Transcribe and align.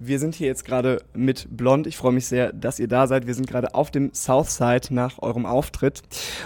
Wir 0.00 0.20
sind 0.20 0.36
hier 0.36 0.46
jetzt 0.46 0.64
gerade 0.64 1.02
mit 1.12 1.48
Blond. 1.50 1.88
Ich 1.88 1.96
freue 1.96 2.12
mich 2.12 2.26
sehr, 2.26 2.52
dass 2.52 2.78
ihr 2.78 2.86
da 2.86 3.08
seid. 3.08 3.26
Wir 3.26 3.34
sind 3.34 3.48
gerade 3.48 3.74
auf 3.74 3.90
dem 3.90 4.10
Southside 4.14 4.94
nach 4.94 5.18
eurem 5.20 5.44
Auftritt. 5.44 6.02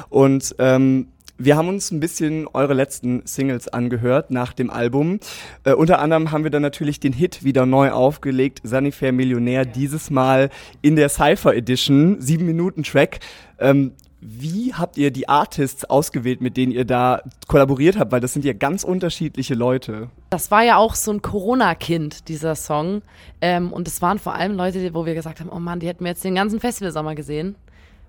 Und 0.09 0.55
ähm, 0.59 1.09
wir 1.37 1.57
haben 1.57 1.69
uns 1.69 1.91
ein 1.91 2.01
bisschen 2.01 2.47
eure 2.47 2.73
letzten 2.73 3.27
Singles 3.27 3.69
angehört 3.69 4.31
nach 4.31 4.55
dem 4.55 4.71
Album. 4.71 5.21
Äh, 5.65 5.75
unter 5.75 5.99
anderem 5.99 6.31
haben 6.31 6.45
wir 6.45 6.51
dann 6.51 6.63
natürlich 6.63 6.99
den 6.99 7.13
Hit 7.13 7.45
wieder 7.45 7.67
neu 7.67 7.91
aufgelegt, 7.91 8.61
Sunnyfair 8.63 9.13
Millionär, 9.13 9.67
dieses 9.67 10.09
Mal 10.11 10.49
in 10.81 10.97
der 10.97 11.11
Cypher 11.11 11.55
Edition, 11.55 12.21
sieben 12.21 12.47
Minuten 12.47 12.85
Track. 12.85 13.21
Ähm, 13.59 13.93
wie 14.25 14.73
habt 14.73 14.99
ihr 14.99 15.11
die 15.11 15.29
Artists 15.29 15.85
ausgewählt, 15.85 16.41
mit 16.41 16.57
denen 16.57 16.71
ihr 16.71 16.85
da 16.85 17.23
kollaboriert 17.49 17.99
habt? 17.99 18.13
Weil 18.13 18.21
das 18.21 18.33
sind 18.33 18.45
ja 18.45 18.53
ganz 18.53 18.85
unterschiedliche 18.85 19.55
Leute. 19.55 20.11
Das 20.31 20.53
war 20.53 20.63
ja 20.63 20.77
auch 20.77 20.95
so 20.95 21.11
ein 21.11 21.23
Corona-Kind, 21.23 22.29
dieser 22.29 22.55
Song. 22.55 23.03
Ähm, 23.41 23.73
und 23.73 23.89
es 23.89 24.01
waren 24.01 24.21
vor 24.21 24.35
allem 24.35 24.55
Leute, 24.55 24.95
wo 24.95 25.07
wir 25.07 25.15
gesagt 25.15 25.41
haben, 25.41 25.51
oh 25.51 25.59
Mann, 25.59 25.81
die 25.81 25.89
hätten 25.89 26.05
wir 26.05 26.11
jetzt 26.11 26.23
den 26.23 26.37
ganzen 26.37 26.61
Festivalsommer 26.61 27.17
gesehen. 27.17 27.57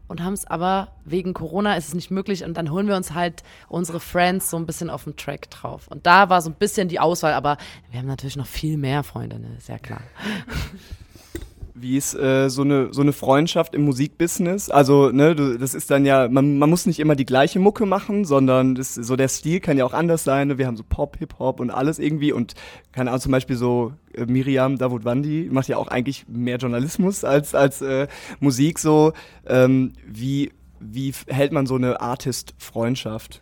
Und 0.08 0.22
haben 0.22 0.34
es 0.34 0.46
aber 0.46 0.90
wegen 1.04 1.34
Corona 1.34 1.76
ist 1.76 1.88
es 1.88 1.94
nicht 1.96 2.12
möglich. 2.12 2.44
Und 2.44 2.58
dann 2.58 2.70
holen 2.70 2.88
wir 2.88 2.96
uns 2.96 3.16
halt 3.16 3.42
unsere 3.68 4.00
Friends 4.00 4.52
so 4.52 4.58
ein 4.58 4.68
bisschen 4.68 4.92
auf 4.92 5.06
dem 5.06 5.16
Track 5.16 5.50
drauf. 5.50 5.88
Und 5.88 6.06
da 6.06 6.30
war 6.30 6.44
so 6.44 6.52
ein 6.52 6.56
bisschen 6.56 6.90
die 6.90 7.00
Auswahl, 7.00 7.34
aber 7.34 7.58
wir 7.90 8.00
haben 8.00 8.08
natürlich 8.08 8.36
noch 8.36 8.46
viel 8.46 8.78
mehr 8.78 9.02
Freunde, 9.02 9.40
ne? 9.40 9.48
ist 9.58 9.68
ja 9.68 9.80
klar. 9.80 10.02
Wie 11.76 11.98
ist 11.98 12.14
äh, 12.14 12.50
so 12.50 12.62
eine 12.62 12.94
so 12.94 13.02
eine 13.02 13.14
Freundschaft 13.14 13.74
im 13.74 13.84
Musikbusiness? 13.84 14.70
Also 14.70 15.10
ne, 15.10 15.36
du, 15.36 15.58
das 15.58 15.74
ist 15.74 15.90
dann 15.90 16.06
ja, 16.06 16.28
man, 16.28 16.60
man 16.60 16.70
muss 16.70 16.86
nicht 16.86 17.00
immer 17.00 17.16
die 17.16 17.26
gleiche 17.26 17.60
Mucke 17.60 17.86
machen, 17.86 18.26
sondern 18.26 18.76
das, 18.76 18.94
so 18.94 19.16
der 19.16 19.28
Stil 19.28 19.60
kann 19.60 19.78
ja 19.78 19.86
auch 19.86 19.94
anders 19.94 20.24
sein. 20.24 20.50
Ne? 20.50 20.58
Wir 20.58 20.68
haben 20.68 20.78
so 20.78 20.84
Pop, 20.88 21.18
Hip 21.18 21.40
Hop 21.40 21.60
und 21.60 21.72
alles 21.72 21.98
irgendwie 21.98 22.32
und 22.32 22.54
keine 22.92 23.10
Ahnung 23.10 23.22
zum 23.22 23.32
Beispiel 23.32 23.56
so 23.56 23.94
äh, 24.14 24.26
Miriam 24.26 24.78
Davutwandi 24.78 25.50
macht 25.52 25.68
ja 25.68 25.78
auch 25.78 25.88
eigentlich 25.88 26.26
mehr 26.28 26.58
Journalismus 26.58 27.24
als 27.24 27.56
als 27.56 27.82
äh, 27.82 28.08
Musik. 28.40 28.78
So 28.78 29.14
ähm, 29.48 29.94
wie 30.06 30.52
wie 30.80 31.14
hält 31.28 31.54
man 31.54 31.66
so 31.66 31.76
eine 31.76 32.02
Artist-Freundschaft? 32.02 33.42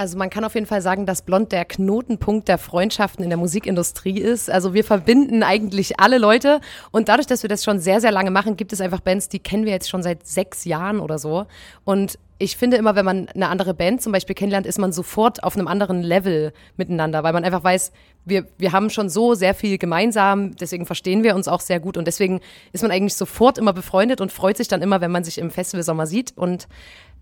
Also 0.00 0.16
man 0.16 0.30
kann 0.30 0.44
auf 0.44 0.54
jeden 0.54 0.64
Fall 0.64 0.80
sagen, 0.80 1.04
dass 1.04 1.20
Blond 1.20 1.52
der 1.52 1.66
Knotenpunkt 1.66 2.48
der 2.48 2.56
Freundschaften 2.56 3.22
in 3.22 3.28
der 3.28 3.36
Musikindustrie 3.36 4.18
ist. 4.18 4.50
Also 4.50 4.72
wir 4.72 4.82
verbinden 4.82 5.42
eigentlich 5.42 6.00
alle 6.00 6.16
Leute 6.16 6.62
und 6.90 7.10
dadurch, 7.10 7.26
dass 7.26 7.42
wir 7.42 7.50
das 7.50 7.62
schon 7.62 7.80
sehr, 7.80 8.00
sehr 8.00 8.10
lange 8.10 8.30
machen, 8.30 8.56
gibt 8.56 8.72
es 8.72 8.80
einfach 8.80 9.00
Bands, 9.00 9.28
die 9.28 9.40
kennen 9.40 9.66
wir 9.66 9.72
jetzt 9.72 9.90
schon 9.90 10.02
seit 10.02 10.26
sechs 10.26 10.64
Jahren 10.64 11.00
oder 11.00 11.18
so. 11.18 11.44
Und 11.84 12.18
ich 12.38 12.56
finde 12.56 12.78
immer, 12.78 12.96
wenn 12.96 13.04
man 13.04 13.28
eine 13.28 13.48
andere 13.48 13.74
Band 13.74 14.00
zum 14.00 14.12
Beispiel 14.12 14.34
kennenlernt, 14.34 14.66
ist 14.66 14.78
man 14.78 14.90
sofort 14.90 15.44
auf 15.44 15.54
einem 15.54 15.68
anderen 15.68 16.02
Level 16.02 16.54
miteinander, 16.78 17.22
weil 17.22 17.34
man 17.34 17.44
einfach 17.44 17.62
weiß, 17.62 17.92
wir, 18.24 18.46
wir 18.56 18.72
haben 18.72 18.88
schon 18.88 19.10
so 19.10 19.34
sehr 19.34 19.52
viel 19.52 19.76
gemeinsam, 19.76 20.56
deswegen 20.56 20.86
verstehen 20.86 21.22
wir 21.22 21.34
uns 21.34 21.46
auch 21.46 21.60
sehr 21.60 21.78
gut 21.78 21.98
und 21.98 22.06
deswegen 22.06 22.40
ist 22.72 22.80
man 22.80 22.90
eigentlich 22.90 23.16
sofort 23.16 23.58
immer 23.58 23.74
befreundet 23.74 24.22
und 24.22 24.32
freut 24.32 24.56
sich 24.56 24.68
dann 24.68 24.80
immer, 24.80 25.02
wenn 25.02 25.10
man 25.10 25.24
sich 25.24 25.36
im 25.36 25.50
Festivalsommer 25.50 26.06
sieht 26.06 26.32
und 26.38 26.68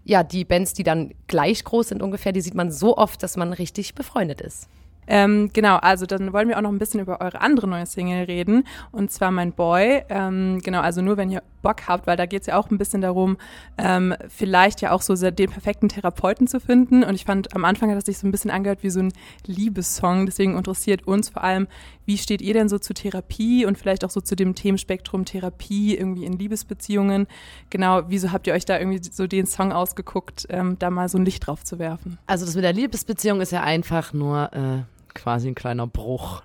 ja, 0.09 0.23
die 0.23 0.47
Bands, 0.47 0.73
die 0.73 0.84
dann 0.84 1.12
gleich 1.27 1.62
groß 1.62 1.89
sind 1.89 2.03
ungefähr, 2.03 2.33
die 2.33 2.41
sieht 2.41 2.55
man 2.55 2.73
so 2.73 2.97
oft, 2.97 3.23
dass 3.23 3.37
man 3.37 3.53
richtig 3.53 3.95
befreundet 3.95 4.41
ist. 4.41 4.67
Ähm, 5.06 5.51
genau, 5.53 5.77
also 5.77 6.06
dann 6.06 6.33
wollen 6.33 6.48
wir 6.48 6.56
auch 6.56 6.62
noch 6.62 6.73
ein 6.73 6.78
bisschen 6.78 7.01
über 7.01 7.20
eure 7.20 7.42
andere 7.42 7.69
neue 7.69 7.84
Single 7.84 8.25
reden. 8.25 8.64
Und 8.91 9.11
zwar 9.11 9.31
mein 9.31 9.53
Boy. 9.53 10.03
Ähm, 10.09 10.61
genau, 10.64 10.81
also 10.81 11.03
nur 11.03 11.19
wenn 11.19 11.31
ihr 11.31 11.42
Bock 11.62 11.89
habt, 11.89 12.06
weil 12.06 12.17
da 12.17 12.27
geht 12.27 12.42
es 12.42 12.47
ja 12.47 12.56
auch 12.56 12.70
ein 12.70 12.78
bisschen 12.78 13.01
darum, 13.01 13.37
ähm, 13.77 14.14
vielleicht 14.28 14.81
ja 14.81 14.92
auch 14.92 15.03
so 15.03 15.14
den 15.14 15.51
perfekten 15.51 15.89
Therapeuten 15.89 16.47
zu 16.47 16.61
finden. 16.61 17.03
Und 17.03 17.14
ich 17.14 17.25
fand, 17.25 17.55
am 17.55 17.64
Anfang 17.64 17.91
hat 17.91 17.98
es 17.98 18.06
sich 18.06 18.19
so 18.19 18.27
ein 18.27 18.31
bisschen 18.31 18.51
angehört 18.51 18.83
wie 18.83 18.91
so 18.91 19.01
ein 19.01 19.12
Liebessong. 19.47 20.27
Deswegen 20.27 20.56
interessiert 20.56 21.06
uns 21.06 21.29
vor 21.29 21.42
allem, 21.45 21.67
wie 22.05 22.19
steht 22.19 22.41
ihr 22.41 22.55
denn 22.55 22.69
so 22.69 22.79
zu 22.79 22.95
Therapie 22.95 23.67
und 23.67 23.77
vielleicht 23.77 24.05
auch 24.05 24.11
so 24.11 24.20
zu 24.20 24.34
dem 24.34 24.55
Themenspektrum 24.55 25.25
Therapie 25.25 25.97
irgendwie 25.97 26.25
in 26.25 26.39
Liebesbeziehungen? 26.39 27.27
Genau, 27.70 28.03
wieso 28.09 28.33
habt 28.33 28.47
ihr 28.47 28.55
euch 28.55 28.64
da 28.64 28.79
irgendwie 28.79 29.01
so 29.03 29.27
den 29.27 29.47
Song 29.47 29.73
ausgeguckt, 29.73 30.47
ähm, 30.51 30.79
da 30.79 30.91
mal 30.91 31.09
so 31.09 31.19
ein 31.19 31.25
Licht 31.25 31.47
drauf 31.47 31.64
zu 31.64 31.79
werfen? 31.79 32.18
Also 32.27 32.47
das 32.47 32.55
mit 32.55 32.64
der 32.64 32.73
Liebesbeziehung 32.73 33.41
ist 33.41 33.52
ja 33.52 33.63
einfach 33.63 34.13
nur 34.13 34.52
äh, 34.52 34.83
quasi 35.14 35.48
ein 35.48 35.55
kleiner 35.55 35.86
Bruch. 35.86 36.42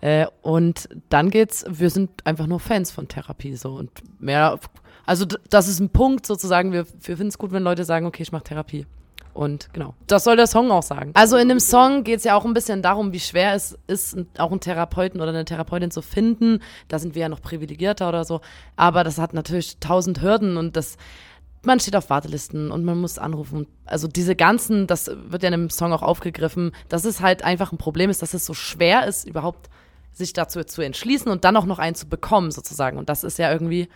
Äh, 0.00 0.26
und 0.42 0.88
dann 1.08 1.30
geht's, 1.30 1.64
wir 1.68 1.90
sind 1.90 2.10
einfach 2.24 2.46
nur 2.46 2.60
Fans 2.60 2.90
von 2.90 3.08
Therapie 3.08 3.56
so 3.56 3.74
und 3.74 3.90
mehr, 4.20 4.58
also 5.06 5.26
das 5.50 5.68
ist 5.68 5.80
ein 5.80 5.90
Punkt 5.90 6.26
sozusagen, 6.26 6.72
wir, 6.72 6.86
wir 6.86 7.16
finden 7.16 7.28
es 7.28 7.38
gut, 7.38 7.52
wenn 7.52 7.62
Leute 7.62 7.84
sagen, 7.84 8.06
okay, 8.06 8.22
ich 8.22 8.32
mache 8.32 8.44
Therapie. 8.44 8.86
Und 9.34 9.72
genau, 9.72 9.94
das 10.06 10.22
soll 10.22 10.36
der 10.36 10.46
Song 10.46 10.70
auch 10.70 10.84
sagen. 10.84 11.10
Also 11.14 11.36
in 11.36 11.48
dem 11.48 11.58
Song 11.58 12.04
geht 12.04 12.18
es 12.18 12.24
ja 12.24 12.36
auch 12.36 12.44
ein 12.44 12.54
bisschen 12.54 12.82
darum, 12.82 13.12
wie 13.12 13.18
schwer 13.18 13.54
es 13.54 13.76
ist, 13.88 14.16
auch 14.38 14.52
einen 14.52 14.60
Therapeuten 14.60 15.20
oder 15.20 15.30
eine 15.30 15.44
Therapeutin 15.44 15.90
zu 15.90 16.02
finden. 16.02 16.60
Da 16.86 17.00
sind 17.00 17.16
wir 17.16 17.22
ja 17.22 17.28
noch 17.28 17.42
privilegierter 17.42 18.08
oder 18.08 18.24
so. 18.24 18.40
Aber 18.76 19.02
das 19.02 19.18
hat 19.18 19.34
natürlich 19.34 19.78
tausend 19.80 20.22
Hürden 20.22 20.56
und 20.56 20.76
das, 20.76 20.98
man 21.64 21.80
steht 21.80 21.96
auf 21.96 22.10
Wartelisten 22.10 22.70
und 22.70 22.84
man 22.84 23.00
muss 23.00 23.18
anrufen. 23.18 23.66
Also 23.84 24.08
diese 24.08 24.36
ganzen, 24.36 24.86
das 24.86 25.10
wird 25.28 25.42
ja 25.42 25.48
in 25.48 25.60
dem 25.60 25.70
Song 25.70 25.92
auch 25.92 26.02
aufgegriffen, 26.02 26.72
dass 26.88 27.04
es 27.04 27.20
halt 27.20 27.44
einfach 27.44 27.72
ein 27.72 27.78
Problem 27.78 28.10
ist, 28.10 28.22
dass 28.22 28.34
es 28.34 28.46
so 28.46 28.54
schwer 28.54 29.06
ist, 29.06 29.26
überhaupt 29.26 29.70
sich 30.12 30.32
dazu 30.32 30.62
zu 30.64 30.82
entschließen 30.82 31.30
und 31.30 31.44
dann 31.44 31.56
auch 31.56 31.66
noch 31.66 31.78
einen 31.78 31.96
zu 31.96 32.08
bekommen, 32.08 32.50
sozusagen. 32.50 32.98
Und 32.98 33.08
das 33.08 33.24
ist 33.24 33.38
ja 33.38 33.52
irgendwie 33.52 33.88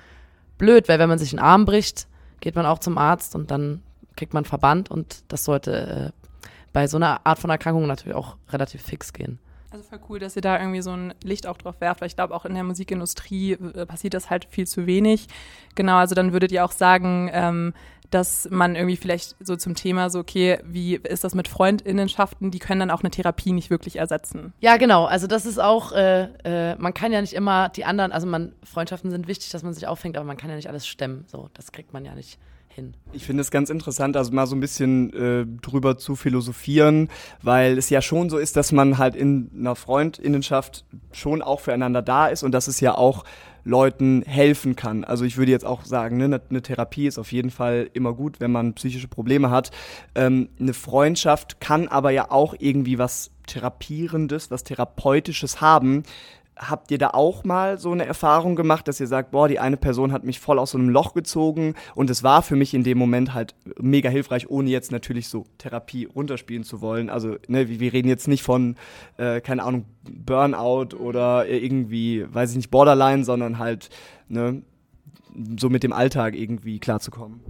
blöd, 0.58 0.88
weil 0.88 0.98
wenn 0.98 1.08
man 1.08 1.18
sich 1.18 1.32
einen 1.32 1.38
Arm 1.38 1.64
bricht, 1.64 2.08
geht 2.40 2.56
man 2.56 2.66
auch 2.66 2.78
zum 2.78 2.98
Arzt 2.98 3.34
und 3.34 3.50
dann 3.50 3.82
kriegt 4.16 4.34
man 4.34 4.44
Verband 4.44 4.90
und 4.90 5.22
das 5.28 5.44
sollte 5.44 6.12
äh, 6.12 6.28
bei 6.72 6.86
so 6.86 6.96
einer 6.96 7.24
Art 7.24 7.38
von 7.38 7.50
Erkrankung 7.50 7.86
natürlich 7.86 8.16
auch 8.16 8.36
relativ 8.50 8.82
fix 8.82 9.12
gehen. 9.12 9.38
Also 9.70 9.84
voll 9.84 10.00
cool, 10.08 10.18
dass 10.18 10.34
ihr 10.34 10.42
da 10.42 10.58
irgendwie 10.58 10.80
so 10.80 10.92
ein 10.92 11.12
Licht 11.22 11.46
auch 11.46 11.58
drauf 11.58 11.80
werft, 11.80 12.00
weil 12.00 12.08
ich 12.08 12.16
glaube, 12.16 12.34
auch 12.34 12.46
in 12.46 12.54
der 12.54 12.64
Musikindustrie 12.64 13.52
äh, 13.52 13.84
passiert 13.86 14.14
das 14.14 14.30
halt 14.30 14.46
viel 14.50 14.66
zu 14.66 14.86
wenig. 14.86 15.26
Genau, 15.74 15.96
also 15.96 16.14
dann 16.14 16.32
würdet 16.32 16.52
ihr 16.52 16.64
auch 16.64 16.72
sagen, 16.72 17.30
ähm, 17.32 17.74
dass 18.10 18.48
man 18.50 18.74
irgendwie 18.74 18.96
vielleicht 18.96 19.36
so 19.40 19.56
zum 19.56 19.74
Thema 19.74 20.08
so, 20.08 20.20
okay, 20.20 20.60
wie 20.64 20.94
ist 20.94 21.24
das 21.24 21.34
mit 21.34 21.48
Freundinnenschaften, 21.48 22.50
die 22.50 22.58
können 22.58 22.80
dann 22.80 22.90
auch 22.90 23.02
eine 23.02 23.10
Therapie 23.10 23.52
nicht 23.52 23.68
wirklich 23.68 23.96
ersetzen. 23.96 24.54
Ja, 24.60 24.78
genau. 24.78 25.04
Also 25.04 25.26
das 25.26 25.44
ist 25.44 25.58
auch, 25.58 25.92
äh, 25.92 26.28
äh, 26.44 26.76
man 26.76 26.94
kann 26.94 27.12
ja 27.12 27.20
nicht 27.20 27.34
immer 27.34 27.68
die 27.68 27.84
anderen, 27.84 28.12
also 28.12 28.26
man, 28.26 28.54
Freundschaften 28.64 29.10
sind 29.10 29.28
wichtig, 29.28 29.50
dass 29.50 29.62
man 29.62 29.74
sich 29.74 29.86
auffängt, 29.86 30.16
aber 30.16 30.26
man 30.26 30.38
kann 30.38 30.48
ja 30.48 30.56
nicht 30.56 30.68
alles 30.68 30.86
stemmen. 30.86 31.24
So, 31.26 31.50
das 31.52 31.72
kriegt 31.72 31.92
man 31.92 32.04
ja 32.04 32.14
nicht 32.14 32.38
hin. 32.78 32.94
Ich 33.12 33.24
finde 33.24 33.42
es 33.42 33.50
ganz 33.50 33.70
interessant, 33.70 34.16
also 34.16 34.32
mal 34.32 34.46
so 34.46 34.56
ein 34.56 34.60
bisschen 34.60 35.12
äh, 35.12 35.46
drüber 35.60 35.98
zu 35.98 36.16
philosophieren, 36.16 37.08
weil 37.42 37.76
es 37.76 37.90
ja 37.90 38.00
schon 38.00 38.30
so 38.30 38.38
ist, 38.38 38.56
dass 38.56 38.72
man 38.72 38.98
halt 38.98 39.14
in 39.16 39.50
einer 39.58 39.74
Freundinnenschaft 39.74 40.84
schon 41.12 41.42
auch 41.42 41.60
füreinander 41.60 42.02
da 42.02 42.28
ist 42.28 42.42
und 42.42 42.52
dass 42.52 42.68
es 42.68 42.80
ja 42.80 42.94
auch 42.94 43.24
Leuten 43.64 44.22
helfen 44.22 44.76
kann. 44.76 45.04
Also 45.04 45.24
ich 45.24 45.36
würde 45.36 45.52
jetzt 45.52 45.66
auch 45.66 45.84
sagen, 45.84 46.16
ne, 46.16 46.40
eine 46.48 46.62
Therapie 46.62 47.06
ist 47.06 47.18
auf 47.18 47.32
jeden 47.32 47.50
Fall 47.50 47.90
immer 47.92 48.14
gut, 48.14 48.40
wenn 48.40 48.50
man 48.50 48.74
psychische 48.74 49.08
Probleme 49.08 49.50
hat. 49.50 49.70
Ähm, 50.14 50.48
eine 50.58 50.72
Freundschaft 50.72 51.60
kann 51.60 51.88
aber 51.88 52.10
ja 52.10 52.30
auch 52.30 52.54
irgendwie 52.58 52.98
was 52.98 53.30
Therapierendes, 53.46 54.50
was 54.50 54.64
Therapeutisches 54.64 55.60
haben, 55.60 56.04
habt 56.58 56.90
ihr 56.90 56.98
da 56.98 57.10
auch 57.10 57.44
mal 57.44 57.78
so 57.78 57.92
eine 57.92 58.04
Erfahrung 58.04 58.56
gemacht, 58.56 58.88
dass 58.88 59.00
ihr 59.00 59.06
sagt, 59.06 59.30
boah, 59.30 59.48
die 59.48 59.58
eine 59.58 59.76
Person 59.76 60.12
hat 60.12 60.24
mich 60.24 60.40
voll 60.40 60.58
aus 60.58 60.72
so 60.72 60.78
einem 60.78 60.88
Loch 60.88 61.14
gezogen 61.14 61.74
und 61.94 62.10
es 62.10 62.22
war 62.22 62.42
für 62.42 62.56
mich 62.56 62.74
in 62.74 62.82
dem 62.82 62.98
Moment 62.98 63.34
halt 63.34 63.54
mega 63.80 64.10
hilfreich, 64.10 64.50
ohne 64.50 64.68
jetzt 64.70 64.90
natürlich 64.92 65.28
so 65.28 65.46
Therapie 65.58 66.06
runterspielen 66.06 66.64
zu 66.64 66.80
wollen. 66.80 67.10
Also, 67.10 67.36
ne, 67.46 67.68
wir 67.68 67.92
reden 67.92 68.08
jetzt 68.08 68.28
nicht 68.28 68.42
von, 68.42 68.76
äh, 69.16 69.40
keine 69.40 69.62
Ahnung, 69.62 69.84
Burnout 70.04 70.96
oder 70.96 71.48
irgendwie, 71.48 72.26
weiß 72.28 72.50
ich 72.50 72.56
nicht, 72.56 72.70
Borderline, 72.70 73.24
sondern 73.24 73.58
halt, 73.58 73.90
ne, 74.28 74.62
so 75.58 75.70
mit 75.70 75.82
dem 75.82 75.92
Alltag 75.92 76.34
irgendwie 76.34 76.80
klarzukommen. 76.80 77.40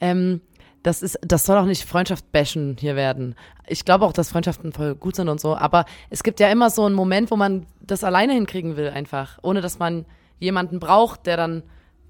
Ähm, 0.00 0.40
das 0.82 1.02
ist, 1.02 1.18
das 1.22 1.44
soll 1.44 1.58
auch 1.58 1.64
nicht 1.64 1.84
Freundschaft 1.84 2.30
bashen 2.32 2.76
hier 2.78 2.96
werden. 2.96 3.34
Ich 3.66 3.84
glaube 3.84 4.04
auch, 4.04 4.12
dass 4.12 4.30
Freundschaften 4.30 4.72
voll 4.72 4.94
gut 4.94 5.16
sind 5.16 5.28
und 5.28 5.40
so, 5.40 5.56
aber 5.56 5.84
es 6.10 6.22
gibt 6.22 6.40
ja 6.40 6.48
immer 6.48 6.70
so 6.70 6.84
einen 6.84 6.94
Moment, 6.94 7.30
wo 7.30 7.36
man 7.36 7.66
das 7.80 8.04
alleine 8.04 8.32
hinkriegen 8.34 8.76
will, 8.76 8.88
einfach, 8.88 9.38
ohne 9.42 9.60
dass 9.60 9.78
man 9.78 10.06
jemanden 10.38 10.78
braucht, 10.78 11.26
der 11.26 11.36
dann 11.36 11.62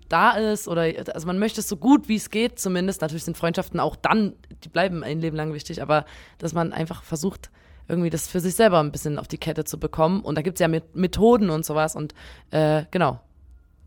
da 0.09 0.33
ist 0.33 0.69
oder 0.69 0.83
also 1.15 1.27
man 1.27 1.39
möchte 1.39 1.61
es 1.61 1.69
so 1.69 1.77
gut 1.77 2.09
wie 2.09 2.17
es 2.17 2.31
geht 2.31 2.59
zumindest. 2.59 3.03
Natürlich 3.03 3.25
sind 3.25 3.37
Freundschaften 3.37 3.79
auch 3.81 3.97
dann, 3.97 4.35
die 4.65 4.69
bleiben 4.69 5.05
ein 5.05 5.21
Leben 5.21 5.37
lang 5.37 5.53
wichtig, 5.53 5.83
aber 5.83 6.05
dass 6.39 6.55
man 6.55 6.73
einfach 6.73 7.03
versucht, 7.03 7.51
irgendwie 7.89 8.11
das 8.11 8.29
für 8.29 8.41
sich 8.41 8.55
selber 8.55 8.81
ein 8.81 8.93
bisschen 8.93 9.19
auf 9.19 9.29
die 9.29 9.39
Kette 9.39 9.65
zu 9.65 9.79
bekommen. 9.79 10.21
Und 10.21 10.37
da 10.37 10.43
gibt 10.43 10.61
es 10.61 10.61
ja 10.61 10.81
Methoden 10.95 11.51
und 11.51 11.65
sowas 11.65 11.97
und 11.97 12.15
äh, 12.51 12.85
genau. 12.91 13.21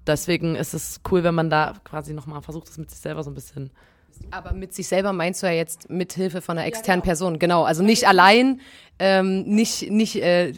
Deswegen 0.08 0.56
ist 0.56 0.74
es 0.74 1.02
cool, 1.12 1.24
wenn 1.24 1.36
man 1.36 1.52
da 1.52 1.76
quasi 1.84 2.14
nochmal 2.14 2.42
versucht, 2.42 2.68
das 2.68 2.80
mit 2.80 2.90
sich 2.90 3.00
selber 3.00 3.24
so 3.24 3.30
ein 3.30 3.36
bisschen 3.36 3.70
aber 4.32 4.54
mit 4.54 4.74
sich 4.74 4.88
selber 4.88 5.14
meinst 5.14 5.42
du 5.42 5.48
ja 5.48 5.54
jetzt 5.54 5.90
mit 5.90 6.14
Hilfe 6.14 6.42
von 6.42 6.58
einer 6.58 6.68
externen 6.68 7.00
ja, 7.00 7.02
genau. 7.02 7.06
Person, 7.06 7.40
genau. 7.40 7.64
Also 7.64 7.84
nicht 7.84 8.08
allein, 8.08 8.62
ähm, 9.00 9.44
nicht, 9.44 9.90
nicht 9.90 10.16
äh, 10.18 10.54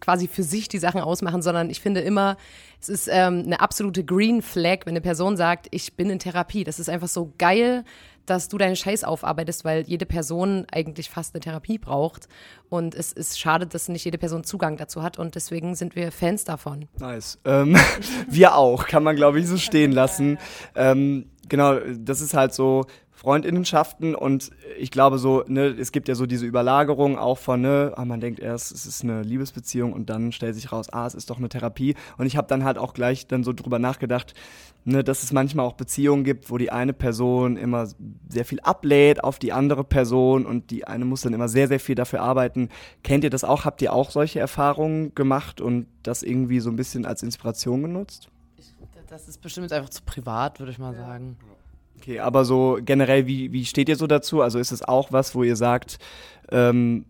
quasi 0.00 0.28
für 0.28 0.42
sich 0.42 0.68
die 0.68 0.78
Sachen 0.78 1.00
ausmachen, 1.00 1.42
sondern 1.42 1.70
ich 1.70 1.80
finde 1.80 2.00
immer, 2.00 2.36
es 2.80 2.88
ist 2.88 3.08
ähm, 3.10 3.42
eine 3.44 3.60
absolute 3.60 4.04
Green 4.04 4.40
Flag, 4.42 4.80
wenn 4.84 4.92
eine 4.92 5.00
Person 5.00 5.36
sagt, 5.36 5.66
ich 5.72 5.94
bin 5.94 6.10
in 6.10 6.18
Therapie. 6.18 6.62
Das 6.62 6.78
ist 6.78 6.88
einfach 6.88 7.08
so 7.08 7.32
geil, 7.38 7.84
dass 8.28 8.48
du 8.48 8.58
deinen 8.58 8.76
Scheiß 8.76 9.04
aufarbeitest, 9.04 9.64
weil 9.64 9.82
jede 9.86 10.06
Person 10.06 10.66
eigentlich 10.70 11.10
fast 11.10 11.34
eine 11.34 11.40
Therapie 11.40 11.78
braucht. 11.78 12.28
Und 12.68 12.94
es 12.94 13.12
ist 13.12 13.40
schade, 13.40 13.66
dass 13.66 13.88
nicht 13.88 14.04
jede 14.04 14.18
Person 14.18 14.44
Zugang 14.44 14.76
dazu 14.76 15.02
hat. 15.02 15.18
Und 15.18 15.34
deswegen 15.34 15.74
sind 15.74 15.96
wir 15.96 16.12
Fans 16.12 16.44
davon. 16.44 16.88
Nice. 16.98 17.38
Ähm, 17.44 17.76
wir 18.28 18.54
auch, 18.54 18.86
kann 18.86 19.02
man 19.02 19.16
glaube 19.16 19.40
ich 19.40 19.46
so 19.46 19.56
stehen 19.56 19.92
lassen. 19.92 20.38
Ähm, 20.74 21.30
genau, 21.48 21.78
das 21.98 22.20
ist 22.20 22.34
halt 22.34 22.54
so, 22.54 22.84
Freundinnenschaften 23.18 24.14
und 24.14 24.52
ich 24.78 24.92
glaube 24.92 25.18
so, 25.18 25.42
ne, 25.48 25.66
es 25.66 25.90
gibt 25.90 26.06
ja 26.06 26.14
so 26.14 26.24
diese 26.24 26.46
Überlagerung 26.46 27.18
auch 27.18 27.36
von, 27.36 27.60
ne, 27.60 27.92
ah, 27.96 28.04
man 28.04 28.20
denkt 28.20 28.38
erst, 28.38 28.70
es 28.70 28.86
ist 28.86 29.02
eine 29.02 29.22
Liebesbeziehung 29.22 29.92
und 29.92 30.08
dann 30.08 30.30
stellt 30.30 30.54
sich 30.54 30.70
raus, 30.70 30.88
ah, 30.92 31.04
es 31.04 31.16
ist 31.16 31.28
doch 31.28 31.38
eine 31.38 31.48
Therapie 31.48 31.96
und 32.16 32.26
ich 32.26 32.36
habe 32.36 32.46
dann 32.46 32.62
halt 32.62 32.78
auch 32.78 32.94
gleich 32.94 33.26
dann 33.26 33.42
so 33.42 33.52
drüber 33.52 33.80
nachgedacht, 33.80 34.34
ne, 34.84 35.02
dass 35.02 35.24
es 35.24 35.32
manchmal 35.32 35.66
auch 35.66 35.72
Beziehungen 35.72 36.22
gibt, 36.22 36.48
wo 36.48 36.58
die 36.58 36.70
eine 36.70 36.92
Person 36.92 37.56
immer 37.56 37.88
sehr 38.28 38.44
viel 38.44 38.60
ablädt 38.60 39.24
auf 39.24 39.40
die 39.40 39.52
andere 39.52 39.82
Person 39.82 40.46
und 40.46 40.70
die 40.70 40.86
eine 40.86 41.04
muss 41.04 41.22
dann 41.22 41.32
immer 41.32 41.48
sehr, 41.48 41.66
sehr 41.66 41.80
viel 41.80 41.96
dafür 41.96 42.20
arbeiten. 42.22 42.68
Kennt 43.02 43.24
ihr 43.24 43.30
das 43.30 43.42
auch? 43.42 43.64
Habt 43.64 43.82
ihr 43.82 43.92
auch 43.92 44.12
solche 44.12 44.38
Erfahrungen 44.38 45.12
gemacht 45.16 45.60
und 45.60 45.88
das 46.04 46.22
irgendwie 46.22 46.60
so 46.60 46.70
ein 46.70 46.76
bisschen 46.76 47.04
als 47.04 47.24
Inspiration 47.24 47.82
genutzt? 47.82 48.28
Das 49.08 49.26
ist 49.26 49.40
bestimmt 49.40 49.72
einfach 49.72 49.90
zu 49.90 50.02
privat, 50.02 50.60
würde 50.60 50.70
ich 50.70 50.78
mal 50.78 50.94
sagen. 50.94 51.36
Okay, 52.00 52.20
aber 52.20 52.44
so 52.44 52.78
generell, 52.80 53.26
wie, 53.26 53.52
wie 53.52 53.64
steht 53.64 53.88
ihr 53.88 53.96
so 53.96 54.06
dazu? 54.06 54.40
Also 54.40 54.58
ist 54.58 54.70
es 54.70 54.82
auch 54.82 55.12
was, 55.12 55.34
wo 55.34 55.42
ihr 55.42 55.56
sagt, 55.56 55.98
ähm, 56.50 57.04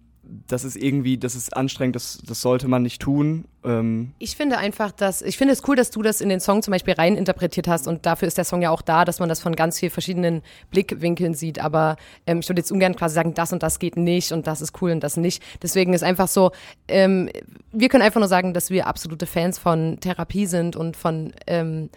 das 0.46 0.64
ist 0.64 0.76
irgendwie, 0.76 1.16
das 1.16 1.34
ist 1.34 1.56
anstrengend, 1.56 1.96
das, 1.96 2.20
das 2.26 2.40
sollte 2.40 2.68
man 2.68 2.82
nicht 2.82 3.00
tun. 3.00 3.46
Ähm 3.64 4.12
ich 4.18 4.36
finde 4.36 4.58
einfach, 4.58 4.92
dass, 4.92 5.22
ich 5.22 5.38
finde 5.38 5.52
es 5.52 5.66
cool, 5.66 5.76
dass 5.76 5.90
du 5.90 6.02
das 6.02 6.20
in 6.20 6.28
den 6.28 6.40
Song 6.40 6.62
zum 6.62 6.72
Beispiel 6.72 6.94
rein 6.94 7.16
interpretiert 7.16 7.68
hast 7.68 7.86
und 7.86 8.04
dafür 8.06 8.28
ist 8.28 8.36
der 8.36 8.44
Song 8.44 8.60
ja 8.62 8.70
auch 8.70 8.82
da, 8.82 9.04
dass 9.04 9.20
man 9.20 9.28
das 9.28 9.40
von 9.40 9.56
ganz 9.56 9.78
vielen 9.78 9.90
verschiedenen 9.90 10.42
Blickwinkeln 10.70 11.34
sieht. 11.34 11.58
Aber 11.58 11.96
ähm, 12.26 12.40
ich 12.40 12.48
würde 12.48 12.60
jetzt 12.60 12.72
ungern 12.72 12.96
quasi 12.96 13.14
sagen, 13.14 13.34
das 13.34 13.52
und 13.52 13.62
das 13.62 13.78
geht 13.78 13.96
nicht 13.96 14.32
und 14.32 14.46
das 14.46 14.60
ist 14.60 14.80
cool 14.82 14.90
und 14.90 15.00
das 15.00 15.16
nicht. 15.16 15.42
Deswegen 15.62 15.94
ist 15.94 16.04
einfach 16.04 16.28
so, 16.28 16.52
ähm, 16.88 17.30
wir 17.72 17.88
können 17.88 18.02
einfach 18.02 18.20
nur 18.20 18.28
sagen, 18.28 18.52
dass 18.54 18.70
wir 18.70 18.86
absolute 18.86 19.26
Fans 19.26 19.58
von 19.58 19.98
Therapie 20.00 20.46
sind 20.46 20.76
und 20.76 20.96
von 20.96 21.32
ähm, 21.46 21.90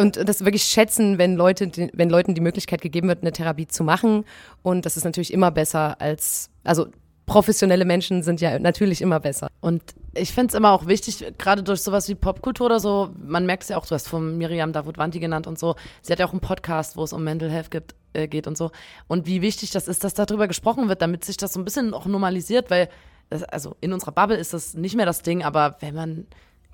und 0.00 0.16
das 0.16 0.44
wirklich 0.44 0.64
schätzen, 0.64 1.18
wenn 1.18 1.36
Leute, 1.36 1.70
wenn 1.92 2.08
Leuten 2.08 2.34
die 2.34 2.40
Möglichkeit 2.40 2.80
gegeben 2.80 3.08
wird, 3.08 3.22
eine 3.22 3.32
Therapie 3.32 3.66
zu 3.66 3.84
machen. 3.84 4.24
Und 4.62 4.86
das 4.86 4.96
ist 4.96 5.04
natürlich 5.04 5.32
immer 5.32 5.50
besser 5.50 6.00
als, 6.00 6.50
also 6.64 6.86
professionelle 7.26 7.84
Menschen 7.84 8.24
sind 8.24 8.40
ja 8.40 8.58
natürlich 8.58 9.00
immer 9.02 9.20
besser. 9.20 9.48
Und 9.60 9.82
ich 10.14 10.32
finde 10.32 10.48
es 10.48 10.54
immer 10.54 10.72
auch 10.72 10.86
wichtig, 10.86 11.24
gerade 11.38 11.62
durch 11.62 11.80
sowas 11.80 12.08
wie 12.08 12.16
Popkultur 12.16 12.66
oder 12.66 12.80
so, 12.80 13.10
man 13.16 13.46
merkt 13.46 13.62
es 13.62 13.68
ja 13.68 13.76
auch, 13.76 13.86
du 13.86 13.94
hast 13.94 14.08
von 14.08 14.36
Miriam 14.36 14.72
Davut-Wanti 14.72 15.20
genannt 15.20 15.46
und 15.46 15.56
so, 15.56 15.76
sie 16.02 16.12
hat 16.12 16.18
ja 16.18 16.26
auch 16.26 16.32
einen 16.32 16.40
Podcast, 16.40 16.96
wo 16.96 17.04
es 17.04 17.12
um 17.12 17.22
Mental 17.22 17.48
Health 17.48 17.70
gibt, 17.70 17.94
äh, 18.14 18.26
geht 18.26 18.48
und 18.48 18.58
so. 18.58 18.72
Und 19.06 19.26
wie 19.26 19.42
wichtig 19.42 19.70
das 19.70 19.86
ist, 19.86 20.02
dass 20.02 20.14
darüber 20.14 20.48
gesprochen 20.48 20.88
wird, 20.88 21.02
damit 21.02 21.24
sich 21.24 21.36
das 21.36 21.52
so 21.52 21.60
ein 21.60 21.64
bisschen 21.64 21.94
auch 21.94 22.06
normalisiert, 22.06 22.68
weil, 22.68 22.88
das, 23.28 23.44
also 23.44 23.76
in 23.80 23.92
unserer 23.92 24.12
Bubble 24.12 24.36
ist 24.36 24.52
das 24.52 24.74
nicht 24.74 24.96
mehr 24.96 25.06
das 25.06 25.22
Ding, 25.22 25.44
aber 25.44 25.76
wenn 25.78 25.94
man 25.94 26.26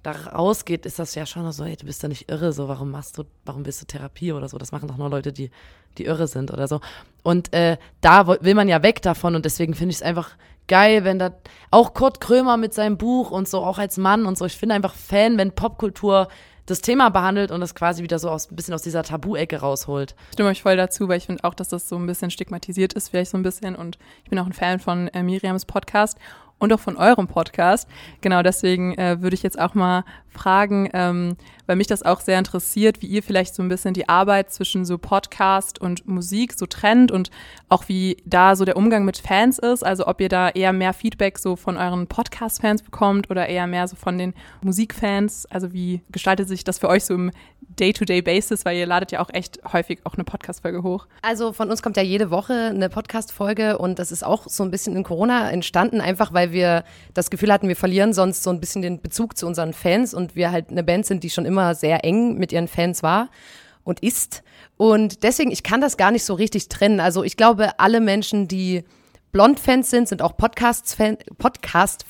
da 0.06 0.12
rausgeht, 0.12 0.86
ist 0.86 0.98
das 0.98 1.14
ja 1.14 1.26
schon 1.26 1.50
so, 1.50 1.64
ey, 1.64 1.76
du 1.76 1.86
bist 1.86 2.02
ja 2.02 2.08
nicht 2.08 2.30
irre, 2.30 2.52
so, 2.52 2.68
warum 2.68 2.90
machst 2.92 3.18
du, 3.18 3.24
warum 3.44 3.64
bist 3.64 3.82
du 3.82 3.86
Therapie 3.86 4.32
oder 4.32 4.48
so? 4.48 4.56
Das 4.56 4.70
machen 4.70 4.88
doch 4.88 4.96
nur 4.96 5.10
Leute, 5.10 5.32
die, 5.32 5.50
die 5.98 6.04
irre 6.04 6.28
sind 6.28 6.52
oder 6.52 6.68
so. 6.68 6.80
Und 7.24 7.52
äh, 7.52 7.76
da 8.00 8.26
will 8.26 8.54
man 8.54 8.68
ja 8.68 8.82
weg 8.82 9.02
davon 9.02 9.34
und 9.34 9.44
deswegen 9.44 9.74
finde 9.74 9.90
ich 9.90 9.96
es 9.96 10.02
einfach 10.02 10.30
geil, 10.68 11.04
wenn 11.04 11.18
da 11.18 11.32
auch 11.70 11.92
Kurt 11.92 12.20
Krömer 12.20 12.56
mit 12.56 12.72
seinem 12.72 12.98
Buch 12.98 13.32
und 13.32 13.48
so, 13.48 13.64
auch 13.64 13.78
als 13.78 13.96
Mann 13.96 14.26
und 14.26 14.38
so. 14.38 14.44
Ich 14.44 14.56
finde 14.56 14.76
einfach 14.76 14.94
Fan, 14.94 15.38
wenn 15.38 15.52
Popkultur 15.52 16.28
das 16.66 16.80
Thema 16.80 17.10
behandelt 17.10 17.50
und 17.50 17.60
das 17.60 17.74
quasi 17.74 18.02
wieder 18.02 18.18
so 18.18 18.28
aus, 18.28 18.50
ein 18.50 18.56
bisschen 18.56 18.74
aus 18.74 18.82
dieser 18.82 19.02
Tabu-Ecke 19.02 19.58
rausholt. 19.58 20.14
Ich 20.28 20.32
stimme 20.34 20.48
euch 20.48 20.62
voll 20.62 20.76
dazu, 20.76 21.08
weil 21.08 21.18
ich 21.18 21.26
finde 21.26 21.44
auch, 21.44 21.54
dass 21.54 21.68
das 21.68 21.88
so 21.88 21.96
ein 21.96 22.06
bisschen 22.06 22.30
stigmatisiert 22.30 22.92
ist, 22.92 23.08
vielleicht 23.08 23.30
so 23.30 23.38
ein 23.38 23.44
bisschen. 23.44 23.76
Und 23.76 23.98
ich 24.24 24.30
bin 24.30 24.38
auch 24.38 24.46
ein 24.46 24.52
Fan 24.52 24.80
von 24.80 25.08
äh, 25.08 25.22
Miriams 25.22 25.64
Podcast 25.64 26.18
und 26.58 26.72
auch 26.72 26.80
von 26.80 26.96
eurem 26.96 27.26
Podcast. 27.26 27.88
Genau 28.20 28.42
deswegen 28.42 28.94
äh, 28.94 29.20
würde 29.20 29.34
ich 29.34 29.42
jetzt 29.42 29.58
auch 29.58 29.74
mal 29.74 30.04
fragen, 30.30 30.88
ähm, 30.92 31.36
weil 31.66 31.76
mich 31.76 31.86
das 31.86 32.02
auch 32.02 32.20
sehr 32.20 32.38
interessiert, 32.38 33.02
wie 33.02 33.06
ihr 33.06 33.22
vielleicht 33.22 33.54
so 33.54 33.62
ein 33.62 33.68
bisschen 33.68 33.94
die 33.94 34.08
Arbeit 34.08 34.52
zwischen 34.52 34.84
so 34.84 34.98
Podcast 34.98 35.80
und 35.80 36.06
Musik 36.06 36.54
so 36.54 36.66
trennt 36.66 37.10
und 37.10 37.30
auch 37.68 37.88
wie 37.88 38.16
da 38.24 38.56
so 38.56 38.64
der 38.64 38.76
Umgang 38.76 39.04
mit 39.04 39.18
Fans 39.18 39.58
ist. 39.58 39.84
Also 39.84 40.06
ob 40.06 40.20
ihr 40.20 40.28
da 40.28 40.48
eher 40.48 40.72
mehr 40.72 40.92
Feedback 40.92 41.38
so 41.38 41.56
von 41.56 41.76
euren 41.76 42.06
Podcast-Fans 42.06 42.82
bekommt 42.82 43.30
oder 43.30 43.48
eher 43.48 43.66
mehr 43.66 43.88
so 43.88 43.96
von 43.96 44.18
den 44.18 44.34
Musikfans. 44.62 45.46
Also 45.46 45.72
wie 45.72 46.02
gestaltet 46.10 46.48
sich 46.48 46.64
das 46.64 46.78
für 46.78 46.88
euch 46.88 47.04
so 47.04 47.14
im 47.14 47.30
Day-to-Day-Basis, 47.68 48.64
weil 48.64 48.76
ihr 48.78 48.86
ladet 48.86 49.12
ja 49.12 49.20
auch 49.20 49.30
echt 49.32 49.60
häufig 49.72 50.00
auch 50.04 50.14
eine 50.14 50.24
Podcast-Folge 50.24 50.82
hoch. 50.82 51.06
Also 51.22 51.52
von 51.52 51.70
uns 51.70 51.82
kommt 51.82 51.96
ja 51.96 52.02
jede 52.02 52.30
Woche 52.30 52.54
eine 52.54 52.88
Podcast-Folge 52.88 53.78
und 53.78 53.98
das 53.98 54.12
ist 54.12 54.24
auch 54.24 54.46
so 54.46 54.62
ein 54.62 54.70
bisschen 54.70 54.96
in 54.96 55.02
Corona 55.02 55.50
entstanden, 55.50 56.00
einfach 56.00 56.32
weil 56.32 56.52
wir 56.52 56.84
das 57.14 57.30
Gefühl 57.30 57.52
hatten, 57.52 57.68
wir 57.68 57.76
verlieren 57.76 58.12
sonst 58.12 58.42
so 58.42 58.50
ein 58.50 58.60
bisschen 58.60 58.82
den 58.82 59.00
Bezug 59.00 59.36
zu 59.36 59.46
unseren 59.46 59.72
Fans 59.72 60.14
und 60.14 60.36
wir 60.36 60.52
halt 60.52 60.70
eine 60.70 60.84
Band 60.84 61.06
sind, 61.06 61.22
die 61.24 61.30
schon 61.30 61.44
immer 61.56 61.74
sehr 61.74 62.04
eng 62.04 62.36
mit 62.36 62.52
ihren 62.52 62.68
Fans 62.68 63.02
war 63.02 63.30
und 63.82 64.00
ist. 64.00 64.42
Und 64.76 65.22
deswegen, 65.22 65.50
ich 65.50 65.62
kann 65.62 65.80
das 65.80 65.96
gar 65.96 66.10
nicht 66.10 66.24
so 66.24 66.34
richtig 66.34 66.68
trennen. 66.68 67.00
Also 67.00 67.24
ich 67.24 67.38
glaube, 67.38 67.78
alle 67.78 68.00
Menschen, 68.00 68.46
die 68.46 68.84
Blond-Fans 69.32 69.88
sind, 69.90 70.08
sind 70.08 70.20
auch 70.20 70.36
Podcast-Fans 70.36 71.18
Podcast 71.38 72.04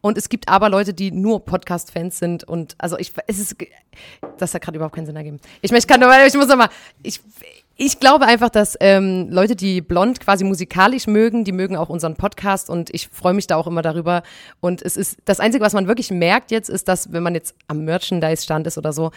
und 0.00 0.16
es 0.16 0.28
gibt 0.28 0.48
aber 0.48 0.68
Leute, 0.68 0.94
die 0.94 1.10
nur 1.10 1.44
Podcast-Fans 1.44 2.18
sind 2.18 2.44
und 2.44 2.76
also 2.78 2.96
ich, 2.98 3.12
es 3.26 3.38
ist, 3.38 3.56
das 4.38 4.54
hat 4.54 4.62
gerade 4.62 4.76
überhaupt 4.76 4.94
keinen 4.94 5.06
Sinn 5.06 5.16
ergeben. 5.16 5.40
Ich, 5.60 5.72
ich 5.72 5.86
kann 5.86 6.00
nur, 6.00 6.10
ich 6.24 6.34
muss 6.34 6.48
nochmal, 6.48 6.68
ich, 7.02 7.20
ich 7.80 8.00
glaube 8.00 8.26
einfach, 8.26 8.50
dass 8.50 8.76
ähm, 8.80 9.28
Leute, 9.30 9.54
die 9.54 9.80
Blond 9.80 10.18
quasi 10.18 10.42
musikalisch 10.42 11.06
mögen, 11.06 11.44
die 11.44 11.52
mögen 11.52 11.76
auch 11.76 11.88
unseren 11.88 12.16
Podcast 12.16 12.70
und 12.70 12.92
ich 12.92 13.08
freue 13.08 13.34
mich 13.34 13.46
da 13.46 13.54
auch 13.54 13.68
immer 13.68 13.82
darüber. 13.82 14.24
Und 14.60 14.82
es 14.82 14.96
ist 14.96 15.18
das 15.24 15.38
Einzige, 15.38 15.64
was 15.64 15.74
man 15.74 15.86
wirklich 15.86 16.10
merkt 16.10 16.50
jetzt, 16.50 16.68
ist, 16.68 16.88
dass 16.88 17.12
wenn 17.12 17.22
man 17.22 17.36
jetzt 17.36 17.54
am 17.68 17.84
Merchandise-Stand 17.84 18.66
ist 18.66 18.78
oder 18.78 18.92
so, 18.92 19.12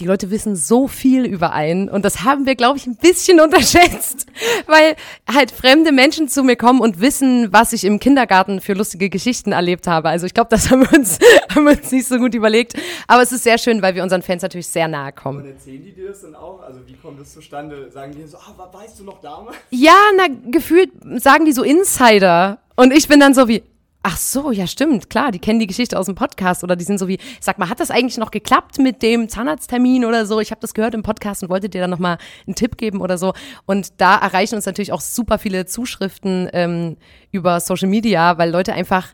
die 0.00 0.06
Leute 0.06 0.30
wissen 0.30 0.56
so 0.56 0.88
viel 0.88 1.26
über 1.26 1.52
einen 1.52 1.90
und 1.90 2.04
das 2.04 2.24
haben 2.24 2.46
wir, 2.46 2.54
glaube 2.54 2.78
ich, 2.78 2.86
ein 2.86 2.96
bisschen 2.96 3.38
unterschätzt, 3.40 4.26
weil 4.66 4.96
halt 5.32 5.50
fremde 5.50 5.92
Menschen 5.92 6.26
zu 6.28 6.42
mir 6.42 6.56
kommen 6.56 6.80
und 6.80 7.00
wissen, 7.00 7.52
was 7.52 7.72
ich 7.72 7.84
im 7.84 8.00
Kindergarten 8.00 8.60
für 8.60 8.72
lustige 8.72 9.10
Geschichten 9.10 9.52
erlebt 9.52 9.86
habe. 9.86 10.08
Also 10.08 10.26
ich 10.26 10.34
glaube, 10.34 10.48
das 10.50 10.70
haben 10.70 10.80
wir, 10.80 10.98
uns, 10.98 11.18
haben 11.54 11.64
wir 11.64 11.72
uns 11.72 11.92
nicht 11.92 12.08
so 12.08 12.16
gut 12.18 12.34
überlegt, 12.34 12.74
aber 13.06 13.22
es 13.22 13.30
ist 13.30 13.44
sehr 13.44 13.58
schön, 13.58 13.82
weil 13.82 13.94
wir 13.94 14.02
unseren 14.02 14.22
Fans 14.22 14.42
natürlich 14.42 14.68
sehr 14.68 14.88
nahe 14.88 15.12
kommen. 15.12 15.42
Und 15.42 15.50
erzählen 15.50 15.84
die 15.84 15.92
dir 15.92 16.08
das 16.08 16.22
dann 16.22 16.34
auch? 16.34 16.62
Also 16.62 16.80
wie 16.86 16.94
kommt 16.94 17.20
das 17.20 17.32
zustande? 17.32 17.90
Sagen 17.90 18.12
die 18.12 18.26
so, 18.26 18.38
ah, 18.38 18.68
weißt 18.72 18.98
du 19.00 19.04
noch 19.04 19.20
damals? 19.20 19.56
Ja, 19.70 19.96
na, 20.16 20.24
gefühlt 20.50 20.90
sagen 21.16 21.44
die 21.44 21.52
so 21.52 21.62
Insider 21.62 22.58
und 22.76 22.92
ich 22.94 23.06
bin 23.06 23.20
dann 23.20 23.34
so 23.34 23.48
wie, 23.48 23.62
Ach 24.02 24.16
so, 24.16 24.50
ja 24.50 24.66
stimmt, 24.66 25.10
klar, 25.10 25.30
die 25.30 25.38
kennen 25.38 25.60
die 25.60 25.66
Geschichte 25.66 25.98
aus 25.98 26.06
dem 26.06 26.14
Podcast 26.14 26.64
oder 26.64 26.74
die 26.74 26.84
sind 26.84 26.98
so 26.98 27.06
wie, 27.06 27.18
sag 27.38 27.58
mal, 27.58 27.68
hat 27.68 27.80
das 27.80 27.90
eigentlich 27.90 28.16
noch 28.16 28.30
geklappt 28.30 28.78
mit 28.78 29.02
dem 29.02 29.28
Zahnarzttermin 29.28 30.06
oder 30.06 30.24
so? 30.24 30.40
Ich 30.40 30.50
habe 30.52 30.60
das 30.62 30.72
gehört 30.72 30.94
im 30.94 31.02
Podcast 31.02 31.42
und 31.42 31.50
wollte 31.50 31.68
dir 31.68 31.82
dann 31.82 31.90
nochmal 31.90 32.16
einen 32.46 32.54
Tipp 32.54 32.78
geben 32.78 33.02
oder 33.02 33.18
so. 33.18 33.34
Und 33.66 34.00
da 34.00 34.16
erreichen 34.16 34.54
uns 34.54 34.64
natürlich 34.64 34.92
auch 34.92 35.02
super 35.02 35.38
viele 35.38 35.66
Zuschriften 35.66 36.48
ähm, 36.54 36.96
über 37.30 37.60
Social 37.60 37.88
Media, 37.88 38.38
weil 38.38 38.50
Leute 38.50 38.72
einfach 38.72 39.08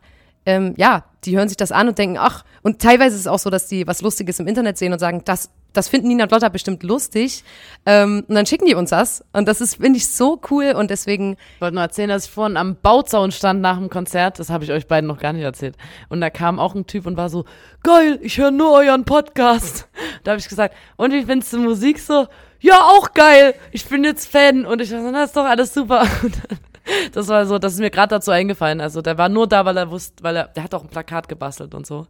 ähm, 0.46 0.74
ja, 0.76 1.04
die 1.24 1.36
hören 1.36 1.48
sich 1.48 1.56
das 1.56 1.72
an 1.72 1.88
und 1.88 1.98
denken, 1.98 2.18
ach, 2.18 2.44
und 2.62 2.80
teilweise 2.80 3.16
ist 3.16 3.22
es 3.22 3.26
auch 3.26 3.40
so, 3.40 3.50
dass 3.50 3.66
die 3.66 3.86
was 3.86 4.00
Lustiges 4.00 4.38
im 4.38 4.46
Internet 4.46 4.78
sehen 4.78 4.92
und 4.92 5.00
sagen, 5.00 5.22
das 5.24 5.50
das 5.76 5.88
finden 5.88 6.08
Nina 6.08 6.24
und 6.24 6.30
Lotta 6.30 6.48
bestimmt 6.48 6.82
lustig. 6.82 7.44
Ähm, 7.84 8.24
und 8.26 8.34
dann 8.34 8.46
schicken 8.46 8.66
die 8.66 8.74
uns 8.74 8.90
das. 8.90 9.24
Und 9.32 9.46
das 9.46 9.60
ist, 9.60 9.76
finde 9.76 9.98
ich, 9.98 10.08
so 10.08 10.40
cool. 10.50 10.72
Und 10.76 10.90
deswegen. 10.90 11.36
Ich 11.54 11.60
wollte 11.60 11.74
nur 11.74 11.84
erzählen, 11.84 12.08
dass 12.08 12.26
ich 12.26 12.30
vorhin 12.30 12.56
am 12.56 12.76
Bauzaun 12.76 13.32
stand 13.32 13.60
nach 13.60 13.78
dem 13.78 13.90
Konzert. 13.90 14.38
Das 14.38 14.50
habe 14.50 14.64
ich 14.64 14.72
euch 14.72 14.86
beiden 14.86 15.06
noch 15.08 15.18
gar 15.18 15.32
nicht 15.32 15.42
erzählt. 15.42 15.76
Und 16.08 16.20
da 16.20 16.30
kam 16.30 16.58
auch 16.58 16.74
ein 16.74 16.86
Typ 16.86 17.06
und 17.06 17.16
war 17.16 17.28
so, 17.28 17.44
geil, 17.82 18.18
ich 18.22 18.38
höre 18.38 18.50
nur 18.50 18.72
euren 18.72 19.04
Podcast. 19.04 19.88
Da 20.24 20.32
habe 20.32 20.40
ich 20.40 20.48
gesagt, 20.48 20.74
und 20.96 21.12
wie 21.12 21.22
findest 21.22 21.52
du 21.52 21.58
Musik 21.58 22.00
so? 22.00 22.26
Ja, 22.58 22.80
auch 22.80 23.12
geil. 23.12 23.54
Ich 23.70 23.84
bin 23.84 24.02
jetzt 24.02 24.28
Fan. 24.28 24.66
Und 24.66 24.80
ich 24.80 24.90
war 24.90 25.02
so, 25.02 25.12
das 25.12 25.26
ist 25.26 25.36
doch 25.36 25.44
alles 25.44 25.72
super. 25.72 26.00
Und 26.22 26.34
dann 26.48 26.58
das 27.12 27.28
war 27.28 27.46
so, 27.46 27.58
das 27.58 27.74
ist 27.74 27.80
mir 27.80 27.90
gerade 27.90 28.10
dazu 28.10 28.30
eingefallen. 28.30 28.80
Also 28.80 29.02
der 29.02 29.18
war 29.18 29.28
nur 29.28 29.46
da, 29.46 29.64
weil 29.64 29.76
er 29.76 29.90
wusste, 29.90 30.22
weil 30.22 30.36
er, 30.36 30.48
der 30.48 30.62
hat 30.64 30.74
auch 30.74 30.82
ein 30.82 30.88
Plakat 30.88 31.28
gebastelt 31.28 31.74
und 31.74 31.86
so. 31.86 32.06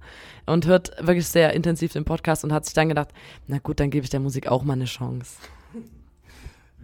Und 0.47 0.66
hört 0.66 0.92
wirklich 1.04 1.26
sehr 1.26 1.52
intensiv 1.52 1.92
den 1.92 2.04
Podcast 2.04 2.45
und 2.45 2.52
hat 2.52 2.64
sich 2.64 2.75
dann 2.75 2.88
gedacht, 2.88 3.09
na 3.47 3.59
gut, 3.59 3.80
dann 3.80 3.90
gebe 3.90 4.04
ich 4.04 4.11
der 4.11 4.21
Musik 4.21 4.49
auch 4.49 4.62
mal 4.62 4.75
eine 4.75 4.85
Chance. 4.85 5.37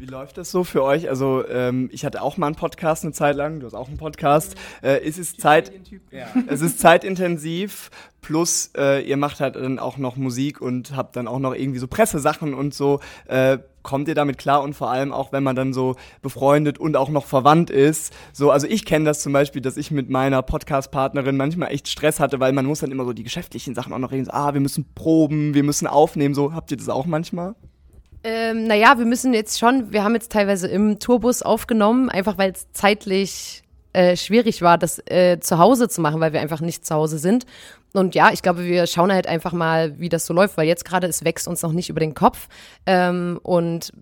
Wie 0.02 0.06
läuft 0.06 0.37
das 0.37 0.50
so 0.50 0.64
für 0.64 0.82
euch? 0.82 1.09
Also 1.09 1.47
ähm, 1.47 1.88
ich 1.92 2.04
hatte 2.04 2.23
auch 2.23 2.37
mal 2.37 2.49
einen 2.49 2.56
Podcast 2.56 3.04
eine 3.04 3.12
Zeit 3.12 3.37
lang, 3.37 3.61
du 3.61 3.66
hast 3.66 3.75
auch 3.75 3.87
einen 3.87 3.99
Podcast. 3.99 4.56
Äh, 4.82 4.99
es 5.06 5.16
ist 5.16 5.40
Zeit, 5.40 5.71
ja. 6.11 6.26
es 6.49 6.61
ist 6.61 6.80
zeitintensiv. 6.80 7.88
Plus 8.21 8.73
äh, 8.76 9.09
ihr 9.09 9.16
macht 9.16 9.38
halt 9.38 9.54
dann 9.54 9.78
auch 9.78 9.99
noch 9.99 10.16
Musik 10.16 10.61
und 10.61 10.97
habt 10.97 11.14
dann 11.14 11.28
auch 11.28 11.38
noch 11.38 11.54
irgendwie 11.54 11.78
so 11.78 11.87
Pressesachen 11.87 12.52
und 12.52 12.75
so. 12.75 12.99
Äh, 13.28 13.59
kommt 13.85 14.09
ihr 14.09 14.16
damit 14.16 14.38
klar 14.38 14.64
und 14.64 14.75
vor 14.75 14.90
allem 14.90 15.12
auch, 15.12 15.30
wenn 15.30 15.44
man 15.44 15.54
dann 15.54 15.73
so 15.73 15.94
befreundet 16.21 16.78
und 16.78 16.97
auch 16.97 17.09
noch 17.09 17.26
verwandt 17.26 17.71
ist. 17.71 18.12
So, 18.32 18.50
also 18.50 18.66
ich 18.66 18.85
kenne 18.85 19.04
das 19.04 19.23
zum 19.23 19.32
Beispiel, 19.32 19.62
dass 19.62 19.76
ich 19.76 19.92
mit 19.92 20.11
meiner 20.11 20.42
Podcast-Partnerin 20.42 21.37
manchmal 21.37 21.71
echt 21.71 21.87
Stress 21.87 22.18
hatte, 22.18 22.40
weil 22.40 22.52
man 22.52 22.66
muss 22.66 22.80
dann 22.80 22.90
immer 22.90 23.04
so 23.04 23.12
die 23.12 23.23
geschäftlichen 23.23 23.76
Sachen 23.76 23.92
auch 23.92 23.99
noch 23.99 24.11
reden. 24.11 24.25
So, 24.25 24.32
ah, 24.32 24.52
wir 24.52 24.61
müssen 24.61 24.85
proben, 24.97 25.54
wir 25.54 25.62
müssen 25.62 25.87
aufnehmen. 25.87 26.35
So, 26.35 26.54
habt 26.54 26.73
ihr 26.73 26.76
das 26.76 26.88
auch 26.88 27.06
manchmal? 27.06 27.54
Ähm, 28.25 28.64
naja, 28.64 28.99
wir 28.99 29.07
müssen 29.07 29.35
jetzt 29.35 29.59
schon, 29.59 29.93
wir 29.93 30.05
haben 30.05 30.14
jetzt 30.14 30.31
teilweise 30.31 30.69
im 30.69 30.99
Tourbus 30.99 31.43
aufgenommen, 31.43 32.09
einfach 32.09 32.38
weil 32.38 32.52
es 32.52 32.71
zeitlich 32.73 33.62
äh, 33.93 34.17
schwierig 34.17 34.62
war, 34.62 34.79
das 34.79 35.00
äh, 35.07 35.38
zu 35.41 35.59
Hause 35.59 35.88
zu 35.88 36.00
machen, 36.00 36.21
weil 36.21 36.33
wir 36.33 36.41
einfach 36.41 36.61
nicht 36.61 36.87
zu 36.87 36.95
Hause 36.95 37.19
sind. 37.19 37.47
Und 37.93 38.14
ja, 38.14 38.31
ich 38.33 38.43
glaube, 38.43 38.64
wir 38.64 38.87
schauen 38.87 39.12
halt 39.12 39.26
einfach 39.26 39.52
mal, 39.52 39.99
wie 39.99 40.09
das 40.09 40.25
so 40.25 40.33
läuft, 40.33 40.57
weil 40.57 40.67
jetzt 40.67 40.85
gerade 40.85 41.07
es 41.07 41.25
wächst 41.25 41.47
uns 41.47 41.62
noch 41.62 41.73
nicht 41.73 41.91
über 41.91 42.00
den 42.00 42.14
Kopf. 42.14 42.49
Ähm, 42.87 43.38
und 43.43 43.93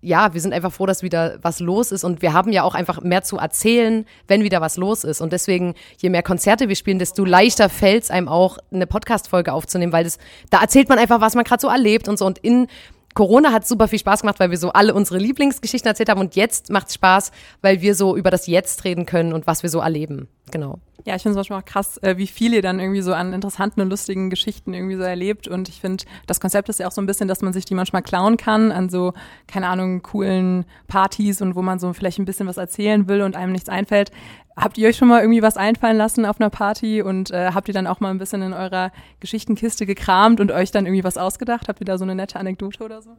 ja, 0.00 0.32
wir 0.34 0.40
sind 0.40 0.54
einfach 0.54 0.72
froh, 0.72 0.86
dass 0.86 1.02
wieder 1.02 1.38
was 1.42 1.58
los 1.58 1.90
ist 1.90 2.04
und 2.04 2.22
wir 2.22 2.32
haben 2.32 2.52
ja 2.52 2.62
auch 2.62 2.76
einfach 2.76 3.00
mehr 3.00 3.22
zu 3.22 3.38
erzählen, 3.38 4.06
wenn 4.28 4.44
wieder 4.44 4.60
was 4.60 4.76
los 4.76 5.02
ist. 5.02 5.20
Und 5.20 5.32
deswegen, 5.32 5.74
je 5.98 6.10
mehr 6.10 6.22
Konzerte 6.22 6.68
wir 6.68 6.76
spielen, 6.76 7.00
desto 7.00 7.24
leichter 7.24 7.68
fällt 7.68 8.04
es 8.04 8.10
einem 8.12 8.28
auch, 8.28 8.58
eine 8.70 8.86
Podcast-Folge 8.86 9.52
aufzunehmen, 9.52 9.92
weil 9.92 10.04
das, 10.04 10.18
da 10.50 10.60
erzählt 10.60 10.88
man 10.88 10.98
einfach, 10.98 11.20
was 11.20 11.34
man 11.34 11.42
gerade 11.42 11.60
so 11.60 11.66
erlebt 11.66 12.08
und 12.08 12.18
so. 12.18 12.26
Und 12.26 12.38
in 12.38 12.68
Corona 13.16 13.50
hat 13.50 13.66
super 13.66 13.88
viel 13.88 13.98
Spaß 13.98 14.20
gemacht, 14.20 14.38
weil 14.38 14.50
wir 14.50 14.58
so 14.58 14.72
alle 14.72 14.92
unsere 14.92 15.18
Lieblingsgeschichten 15.18 15.88
erzählt 15.88 16.10
haben 16.10 16.20
und 16.20 16.36
jetzt 16.36 16.70
macht 16.70 16.88
es 16.88 16.94
Spaß, 16.94 17.32
weil 17.62 17.80
wir 17.80 17.94
so 17.94 18.14
über 18.14 18.30
das 18.30 18.46
Jetzt 18.46 18.84
reden 18.84 19.06
können 19.06 19.32
und 19.32 19.46
was 19.46 19.62
wir 19.62 19.70
so 19.70 19.80
erleben. 19.80 20.28
Genau. 20.50 20.78
Ja, 21.04 21.14
ich 21.14 21.22
finde 21.22 21.32
es 21.32 21.36
manchmal 21.36 21.60
auch 21.60 21.64
krass, 21.64 21.98
äh, 21.98 22.16
wie 22.16 22.26
viel 22.26 22.52
ihr 22.52 22.62
dann 22.62 22.80
irgendwie 22.80 23.00
so 23.00 23.12
an 23.12 23.32
interessanten 23.32 23.80
und 23.80 23.90
lustigen 23.90 24.28
Geschichten 24.28 24.74
irgendwie 24.74 24.96
so 24.96 25.02
erlebt. 25.02 25.46
Und 25.46 25.68
ich 25.68 25.80
finde, 25.80 26.04
das 26.26 26.40
Konzept 26.40 26.68
ist 26.68 26.80
ja 26.80 26.88
auch 26.88 26.92
so 26.92 27.00
ein 27.00 27.06
bisschen, 27.06 27.28
dass 27.28 27.42
man 27.42 27.52
sich 27.52 27.64
die 27.64 27.74
manchmal 27.74 28.02
klauen 28.02 28.36
kann 28.36 28.72
an 28.72 28.88
so, 28.88 29.12
keine 29.46 29.68
Ahnung, 29.68 30.02
coolen 30.02 30.64
Partys 30.88 31.40
und 31.42 31.54
wo 31.54 31.62
man 31.62 31.78
so 31.78 31.92
vielleicht 31.92 32.18
ein 32.18 32.24
bisschen 32.24 32.48
was 32.48 32.56
erzählen 32.56 33.08
will 33.08 33.22
und 33.22 33.36
einem 33.36 33.52
nichts 33.52 33.68
einfällt. 33.68 34.10
Habt 34.56 34.78
ihr 34.78 34.88
euch 34.88 34.96
schon 34.96 35.08
mal 35.08 35.20
irgendwie 35.20 35.42
was 35.42 35.56
einfallen 35.56 35.96
lassen 35.96 36.24
auf 36.24 36.40
einer 36.40 36.50
Party 36.50 37.02
und 37.02 37.30
äh, 37.30 37.50
habt 37.52 37.68
ihr 37.68 37.74
dann 37.74 37.86
auch 37.86 38.00
mal 38.00 38.10
ein 38.10 38.18
bisschen 38.18 38.42
in 38.42 38.52
eurer 38.52 38.90
Geschichtenkiste 39.20 39.86
gekramt 39.86 40.40
und 40.40 40.50
euch 40.50 40.70
dann 40.70 40.86
irgendwie 40.86 41.04
was 41.04 41.18
ausgedacht? 41.18 41.68
Habt 41.68 41.80
ihr 41.80 41.86
da 41.86 41.98
so 41.98 42.04
eine 42.04 42.14
nette 42.14 42.38
Anekdote 42.40 42.82
oder 42.82 43.02
so? 43.02 43.10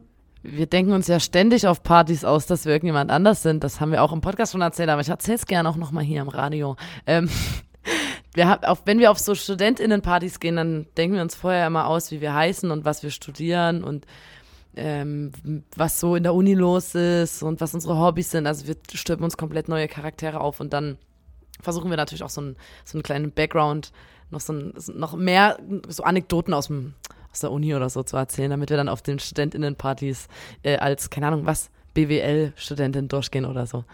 Wir 0.42 0.66
denken 0.66 0.92
uns 0.92 1.08
ja 1.08 1.18
ständig 1.18 1.66
auf 1.66 1.82
Partys 1.82 2.24
aus, 2.24 2.46
dass 2.46 2.64
wir 2.64 2.72
irgendjemand 2.72 3.10
anders 3.10 3.42
sind. 3.42 3.64
Das 3.64 3.80
haben 3.80 3.90
wir 3.90 4.02
auch 4.02 4.12
im 4.12 4.20
Podcast 4.20 4.52
schon 4.52 4.60
erzählt, 4.60 4.88
aber 4.88 5.00
ich 5.00 5.08
erzähle 5.08 5.36
es 5.36 5.46
gerne 5.46 5.68
auch 5.68 5.76
nochmal 5.76 6.04
hier 6.04 6.22
im 6.22 6.28
Radio. 6.28 6.76
Ähm, 7.06 7.28
wir 8.34 8.48
haben, 8.48 8.64
auch 8.64 8.78
wenn 8.84 9.00
wir 9.00 9.10
auf 9.10 9.18
so 9.18 9.34
StudentInnenpartys 9.34 10.38
gehen, 10.38 10.56
dann 10.56 10.86
denken 10.96 11.16
wir 11.16 11.22
uns 11.22 11.34
vorher 11.34 11.66
immer 11.66 11.88
aus, 11.88 12.10
wie 12.12 12.20
wir 12.20 12.34
heißen 12.34 12.70
und 12.70 12.84
was 12.84 13.02
wir 13.02 13.10
studieren 13.10 13.82
und 13.82 14.06
ähm, 14.76 15.32
was 15.74 15.98
so 15.98 16.14
in 16.14 16.22
der 16.22 16.34
Uni 16.34 16.54
los 16.54 16.94
ist 16.94 17.42
und 17.42 17.60
was 17.60 17.74
unsere 17.74 17.98
Hobbys 17.98 18.30
sind. 18.30 18.46
Also 18.46 18.68
wir 18.68 18.76
stülpen 18.92 19.24
uns 19.24 19.36
komplett 19.36 19.68
neue 19.68 19.88
Charaktere 19.88 20.40
auf 20.40 20.60
und 20.60 20.72
dann 20.72 20.98
versuchen 21.60 21.90
wir 21.90 21.96
natürlich 21.96 22.22
auch 22.22 22.30
so, 22.30 22.42
ein, 22.42 22.56
so 22.84 22.96
einen 22.96 23.02
kleinen 23.02 23.32
Background, 23.32 23.92
noch 24.30 24.40
so 24.40 24.52
ein, 24.52 24.74
noch 24.94 25.16
mehr 25.16 25.58
so 25.88 26.04
Anekdoten 26.04 26.54
aus 26.54 26.68
dem 26.68 26.94
aus 27.38 27.40
der 27.40 27.52
Uni 27.52 27.74
oder 27.74 27.88
so 27.88 28.02
zu 28.02 28.16
erzählen, 28.16 28.50
damit 28.50 28.70
wir 28.70 28.76
dann 28.76 28.88
auf 28.88 29.00
den 29.00 29.20
StudentInnenpartys 29.20 30.26
äh, 30.64 30.76
als, 30.78 31.08
keine 31.08 31.28
Ahnung, 31.28 31.46
was, 31.46 31.70
BWL-Studentin 31.94 33.08
durchgehen 33.08 33.44
oder 33.44 33.66
so. 33.66 33.84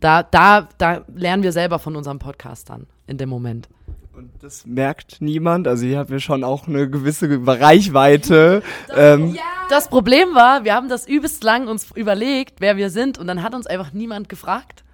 Da, 0.00 0.22
da, 0.22 0.68
da 0.78 1.04
lernen 1.14 1.42
wir 1.42 1.52
selber 1.52 1.78
von 1.78 1.96
unserem 1.96 2.18
Podcast 2.18 2.70
dann 2.70 2.86
in 3.06 3.18
dem 3.18 3.28
Moment. 3.28 3.68
Und 4.14 4.30
das 4.40 4.66
merkt 4.66 5.20
niemand. 5.20 5.66
Also 5.66 5.86
hier 5.86 5.98
haben 5.98 6.10
wir 6.10 6.20
schon 6.20 6.44
auch 6.44 6.68
eine 6.68 6.88
gewisse 6.88 7.28
Reichweite. 7.46 8.62
Das, 8.88 8.96
ähm. 8.98 9.34
ja. 9.34 9.42
das 9.70 9.88
Problem 9.88 10.34
war, 10.34 10.64
wir 10.64 10.74
haben 10.74 10.88
das 10.88 11.06
übelst 11.06 11.42
lang 11.44 11.68
uns 11.68 11.90
überlegt, 11.94 12.60
wer 12.60 12.76
wir 12.76 12.90
sind, 12.90 13.18
und 13.18 13.26
dann 13.26 13.42
hat 13.42 13.54
uns 13.54 13.66
einfach 13.66 13.92
niemand 13.92 14.28
gefragt. 14.28 14.84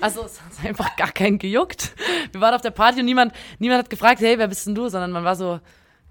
Also 0.00 0.24
es 0.24 0.40
hat 0.40 0.68
einfach 0.68 0.96
gar 0.96 1.12
keinen 1.12 1.38
gejuckt. 1.38 1.94
Wir 2.32 2.40
waren 2.40 2.54
auf 2.54 2.60
der 2.60 2.70
Party 2.70 3.00
und 3.00 3.06
niemand, 3.06 3.32
niemand 3.58 3.80
hat 3.80 3.90
gefragt, 3.90 4.20
hey, 4.20 4.36
wer 4.36 4.48
bist 4.48 4.66
denn 4.66 4.74
du? 4.74 4.88
Sondern 4.88 5.12
man 5.12 5.24
war 5.24 5.36
so, 5.36 5.60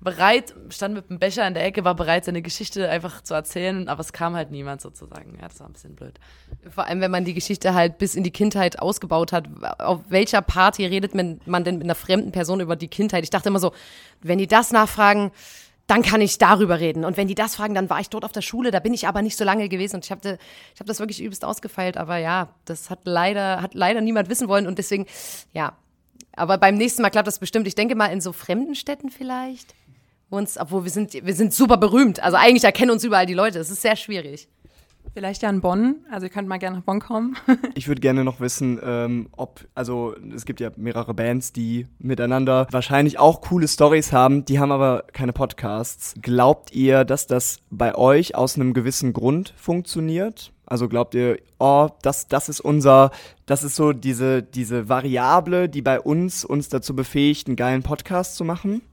bereit, 0.02 0.54
stand 0.70 0.94
mit 0.94 1.10
dem 1.10 1.20
Becher 1.20 1.46
in 1.46 1.54
der 1.54 1.66
Ecke, 1.66 1.84
war 1.84 1.96
bereit, 1.96 2.26
seine 2.26 2.42
Geschichte 2.42 2.90
einfach 2.90 3.22
zu 3.22 3.34
erzählen, 3.34 3.90
aber 3.90 4.00
es 4.02 4.14
kam 4.14 4.36
halt 4.36 4.50
niemand 4.50 4.82
sozusagen. 4.82 5.38
Ja, 5.42 5.48
das 5.48 5.60
war 5.60 5.68
ein 5.68 5.74
bisschen 5.74 5.96
blöd. 5.96 6.20
Vor 6.70 6.86
allem, 6.86 7.02
wenn 7.02 7.12
man 7.12 7.26
die 7.26 7.34
Geschichte 7.34 7.74
halt 7.74 7.98
bis 7.98 8.16
in 8.16 8.24
die 8.24 8.32
Kindheit 8.32 8.80
ausgebaut 8.80 9.34
hat. 9.34 9.48
Auf 9.80 10.02
welcher 10.10 10.42
Party 10.42 10.86
redet 10.86 11.14
man, 11.16 11.40
denn 11.64 11.78
mit 11.78 11.84
einer 11.84 11.96
fremden 11.96 12.32
Person 12.32 12.62
über 12.62 12.76
die 12.76 12.88
Kindheit? 12.88 13.24
Ich 13.24 13.30
dachte 13.30 13.50
immer 13.50 13.60
so, 13.60 13.74
wenn 14.22 14.38
die 14.38 14.48
das 14.48 14.72
nachfragen, 14.72 15.32
dann 15.88 16.02
kann 16.02 16.22
ich 16.22 16.38
darüber 16.38 16.80
reden. 16.80 17.04
Und 17.04 17.18
wenn 17.18 17.28
die 17.28 17.36
das 17.36 17.56
fragen, 17.56 17.74
dann 17.74 17.90
war 17.90 18.00
ich 18.00 18.10
dort 18.10 18.24
auf 18.24 18.32
der 18.32 18.42
Schule, 18.42 18.72
da 18.72 18.80
bin 18.80 18.94
ich 18.94 19.08
aber 19.08 19.22
nicht 19.22 19.36
so 19.36 19.44
lange 19.44 19.68
gewesen 19.68 19.96
und 19.96 20.06
ich 20.06 20.12
habe 20.12 20.38
ich 20.74 20.80
hab 20.80 20.88
das 20.88 21.00
wirklich 21.00 21.22
übelst 21.22 21.44
ausgefeilt, 21.44 21.98
aber 21.98 22.18
ja, 22.18 22.50
das 22.66 22.90
hat 22.90 23.00
leider, 23.06 23.62
hat 23.62 23.74
leider 23.74 24.00
niemand 24.00 24.30
wissen 24.30 24.48
wollen 24.48 24.68
und 24.68 24.78
deswegen, 24.78 25.08
ja. 25.52 25.74
Aber 26.36 26.58
beim 26.58 26.76
nächsten 26.76 27.02
Mal 27.02 27.10
klappt 27.10 27.28
das 27.28 27.40
bestimmt. 27.40 27.68
Ich 27.68 27.76
denke 27.76 27.96
mal 27.96 28.06
in 28.06 28.22
so 28.22 28.32
fremden 28.32 28.76
Städten 28.76 29.10
vielleicht 29.10 29.74
uns, 30.30 30.58
obwohl 30.58 30.84
wir 30.84 30.92
sind, 30.92 31.14
wir 31.14 31.34
sind 31.34 31.54
super 31.54 31.78
berühmt. 31.78 32.22
Also 32.22 32.38
eigentlich 32.38 32.64
erkennen 32.64 32.92
uns 32.92 33.04
überall 33.04 33.26
die 33.26 33.34
Leute. 33.34 33.60
Es 33.60 33.70
ist 33.70 33.82
sehr 33.82 33.96
schwierig. 33.96 34.48
Vielleicht 35.14 35.42
ja 35.42 35.50
in 35.50 35.62
Bonn. 35.62 35.96
Also 36.12 36.28
ihr 36.28 36.30
könnt 36.30 36.48
mal 36.48 36.58
gerne 36.58 36.78
nach 36.78 36.84
Bonn 36.84 37.00
kommen. 37.00 37.36
ich 37.76 37.88
würde 37.88 38.02
gerne 38.02 38.24
noch 38.24 38.40
wissen, 38.40 38.80
ähm, 38.84 39.30
ob, 39.36 39.66
also 39.74 40.16
es 40.36 40.46
gibt 40.46 40.60
ja 40.60 40.70
mehrere 40.76 41.14
Bands, 41.14 41.52
die 41.52 41.88
miteinander 41.98 42.68
wahrscheinlich 42.72 43.18
auch 43.18 43.42
coole 43.42 43.68
Stories 43.68 44.12
haben, 44.12 44.46
die 44.46 44.60
haben 44.60 44.72
aber 44.72 45.06
keine 45.12 45.34
Podcasts. 45.34 46.14
Glaubt 46.22 46.72
ihr, 46.74 47.06
dass 47.06 47.28
das 47.28 47.60
bei 47.72 47.96
euch 47.96 48.36
aus 48.36 48.56
einem 48.56 48.74
gewissen 48.74 49.14
Grund 49.14 49.54
funktioniert? 49.58 50.52
Also 50.66 50.88
glaubt 50.88 51.16
ihr, 51.16 51.40
oh, 51.58 51.90
das, 52.04 52.28
das 52.28 52.48
ist 52.48 52.60
unser, 52.60 53.10
das 53.48 53.64
ist 53.64 53.76
so 53.76 53.92
diese, 53.92 54.44
diese 54.44 54.88
Variable, 54.88 55.68
die 55.68 55.82
bei 55.82 56.00
uns 56.00 56.46
uns 56.46 56.70
dazu 56.70 56.96
befähigt, 56.96 57.48
einen 57.48 57.56
geilen 57.56 57.82
Podcast 57.82 58.36
zu 58.36 58.44
machen? 58.44 58.84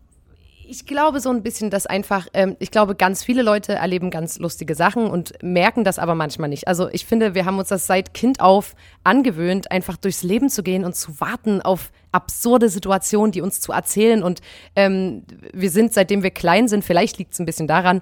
Ich 0.69 0.85
glaube 0.85 1.21
so 1.21 1.31
ein 1.31 1.45
bisschen, 1.45 1.71
dass 1.71 1.87
einfach, 1.87 2.27
ähm, 2.35 2.57
ich 2.59 2.73
glaube, 2.73 2.97
ganz 2.97 3.23
viele 3.23 3.43
Leute 3.43 3.75
erleben 3.75 4.11
ganz 4.11 4.41
lustige 4.41 4.75
Sachen 4.75 5.07
und 5.07 5.33
merken 5.41 5.85
das 5.85 6.01
aber 6.01 6.17
manchmal 6.17 6.49
nicht. 6.49 6.67
Also 6.67 6.89
ich 6.91 7.07
finde, 7.07 7.37
wir 7.37 7.45
haben 7.45 7.59
uns 7.59 7.69
das 7.69 7.87
seit 7.87 8.15
Kind 8.15 8.41
auf 8.41 8.75
angewöhnt, 9.05 9.71
einfach 9.71 9.97
durchs 9.97 10.25
Leben 10.25 10.49
zu 10.49 10.65
gehen 10.65 10.85
und 10.85 10.97
zu 10.97 11.21
warten 11.21 11.63
auf 11.63 11.93
absurde 12.11 12.69
Situationen, 12.69 13.31
die 13.31 13.43
uns 13.43 13.61
zu 13.61 13.71
erzählen. 13.71 14.25
Und 14.25 14.41
ähm, 14.75 15.23
wir 15.53 15.71
sind, 15.71 15.93
seitdem 15.93 16.25
wir 16.25 16.31
klein 16.31 16.67
sind, 16.67 16.85
vielleicht 16.85 17.19
liegt 17.19 17.35
es 17.35 17.39
ein 17.39 17.47
bisschen 17.47 17.69
daran, 17.69 18.01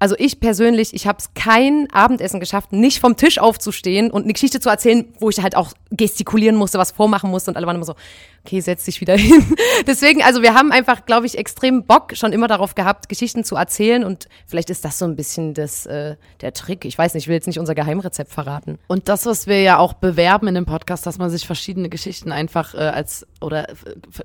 also 0.00 0.14
ich 0.18 0.40
persönlich, 0.40 0.94
ich 0.94 1.06
habe 1.06 1.18
es 1.18 1.34
kein 1.34 1.86
Abendessen 1.92 2.40
geschafft, 2.40 2.72
nicht 2.72 3.00
vom 3.00 3.16
Tisch 3.16 3.38
aufzustehen 3.38 4.10
und 4.10 4.24
eine 4.24 4.32
Geschichte 4.32 4.58
zu 4.58 4.70
erzählen, 4.70 5.04
wo 5.20 5.28
ich 5.28 5.42
halt 5.42 5.56
auch 5.56 5.72
gestikulieren 5.90 6.56
musste, 6.56 6.78
was 6.78 6.90
vormachen 6.90 7.30
musste 7.30 7.50
und 7.50 7.58
alle 7.58 7.66
waren 7.66 7.76
immer 7.76 7.84
so, 7.84 7.94
okay, 8.42 8.60
setz 8.60 8.86
dich 8.86 9.02
wieder 9.02 9.14
hin. 9.18 9.44
Deswegen, 9.86 10.22
also 10.22 10.40
wir 10.40 10.54
haben 10.54 10.72
einfach, 10.72 11.04
glaube 11.04 11.26
ich, 11.26 11.36
extrem 11.36 11.84
Bock 11.84 12.16
schon 12.16 12.32
immer 12.32 12.48
darauf 12.48 12.74
gehabt, 12.74 13.10
Geschichten 13.10 13.44
zu 13.44 13.56
erzählen 13.56 14.02
und 14.02 14.28
vielleicht 14.46 14.70
ist 14.70 14.86
das 14.86 14.98
so 14.98 15.04
ein 15.04 15.16
bisschen 15.16 15.52
das, 15.52 15.84
äh, 15.84 16.16
der 16.40 16.54
Trick. 16.54 16.86
Ich 16.86 16.96
weiß 16.96 17.12
nicht, 17.12 17.24
ich 17.24 17.28
will 17.28 17.34
jetzt 17.34 17.46
nicht 17.46 17.58
unser 17.58 17.74
Geheimrezept 17.74 18.32
verraten. 18.32 18.78
Und 18.86 19.10
das, 19.10 19.26
was 19.26 19.46
wir 19.46 19.60
ja 19.60 19.76
auch 19.76 19.92
bewerben 19.92 20.48
in 20.48 20.54
dem 20.54 20.64
Podcast, 20.64 21.04
dass 21.04 21.18
man 21.18 21.28
sich 21.28 21.46
verschiedene 21.46 21.90
Geschichten 21.90 22.32
einfach 22.32 22.74
äh, 22.74 22.78
als, 22.78 23.26
oder 23.42 23.68
äh, 23.68 23.74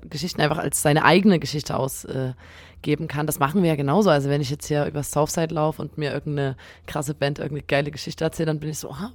Geschichten 0.08 0.40
einfach 0.40 0.58
als 0.58 0.80
seine 0.80 1.04
eigene 1.04 1.38
Geschichte 1.38 1.76
aus 1.76 2.06
äh, 2.06 2.32
geben 2.86 3.08
kann. 3.08 3.26
Das 3.26 3.40
machen 3.40 3.62
wir 3.62 3.68
ja 3.68 3.76
genauso. 3.76 4.10
Also 4.10 4.30
wenn 4.30 4.40
ich 4.40 4.48
jetzt 4.48 4.68
hier 4.68 4.86
über 4.86 5.02
Southside 5.02 5.52
laufe 5.52 5.82
und 5.82 5.98
mir 5.98 6.12
irgendeine 6.12 6.56
krasse 6.86 7.14
Band 7.14 7.40
irgendeine 7.40 7.66
geile 7.66 7.90
Geschichte 7.90 8.22
erzähle, 8.22 8.46
dann 8.46 8.60
bin 8.60 8.70
ich 8.70 8.78
so, 8.78 8.90
ah, 8.90 9.10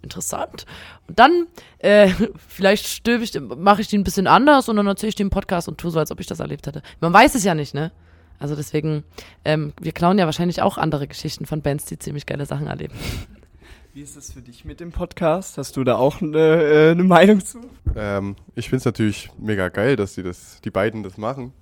interessant. 0.00 0.64
Und 1.08 1.18
dann 1.18 1.48
äh, 1.80 2.08
vielleicht 2.48 2.86
stöbe 2.86 3.24
ich, 3.24 3.38
mache 3.40 3.82
ich 3.82 3.88
die 3.88 3.98
ein 3.98 4.04
bisschen 4.04 4.28
anders 4.28 4.68
und 4.68 4.76
dann 4.76 4.86
erzähle 4.86 5.08
ich 5.08 5.16
den 5.16 5.28
Podcast 5.28 5.66
und 5.68 5.78
tue 5.78 5.90
so, 5.90 5.98
als 5.98 6.12
ob 6.12 6.20
ich 6.20 6.28
das 6.28 6.38
erlebt 6.38 6.68
hätte. 6.68 6.82
Man 7.00 7.12
weiß 7.12 7.34
es 7.34 7.42
ja 7.42 7.54
nicht, 7.54 7.74
ne? 7.74 7.90
Also 8.38 8.54
deswegen, 8.54 9.02
ähm, 9.44 9.72
wir 9.80 9.92
klauen 9.92 10.18
ja 10.18 10.26
wahrscheinlich 10.26 10.62
auch 10.62 10.78
andere 10.78 11.08
Geschichten 11.08 11.46
von 11.46 11.62
Bands, 11.62 11.86
die 11.86 11.98
ziemlich 11.98 12.26
geile 12.26 12.46
Sachen 12.46 12.68
erleben. 12.68 12.94
Wie 13.94 14.02
ist 14.02 14.14
es 14.14 14.30
für 14.30 14.42
dich 14.42 14.66
mit 14.66 14.78
dem 14.78 14.92
Podcast? 14.92 15.56
Hast 15.56 15.76
du 15.78 15.82
da 15.82 15.96
auch 15.96 16.20
eine, 16.20 16.38
äh, 16.38 16.90
eine 16.90 17.02
Meinung 17.02 17.42
zu? 17.42 17.60
Ähm, 17.96 18.36
ich 18.54 18.66
finde 18.66 18.80
es 18.80 18.84
natürlich 18.84 19.30
mega 19.38 19.70
geil, 19.70 19.96
dass 19.96 20.14
die, 20.14 20.22
das, 20.22 20.60
die 20.60 20.70
beiden 20.70 21.02
das 21.02 21.16
machen. 21.16 21.54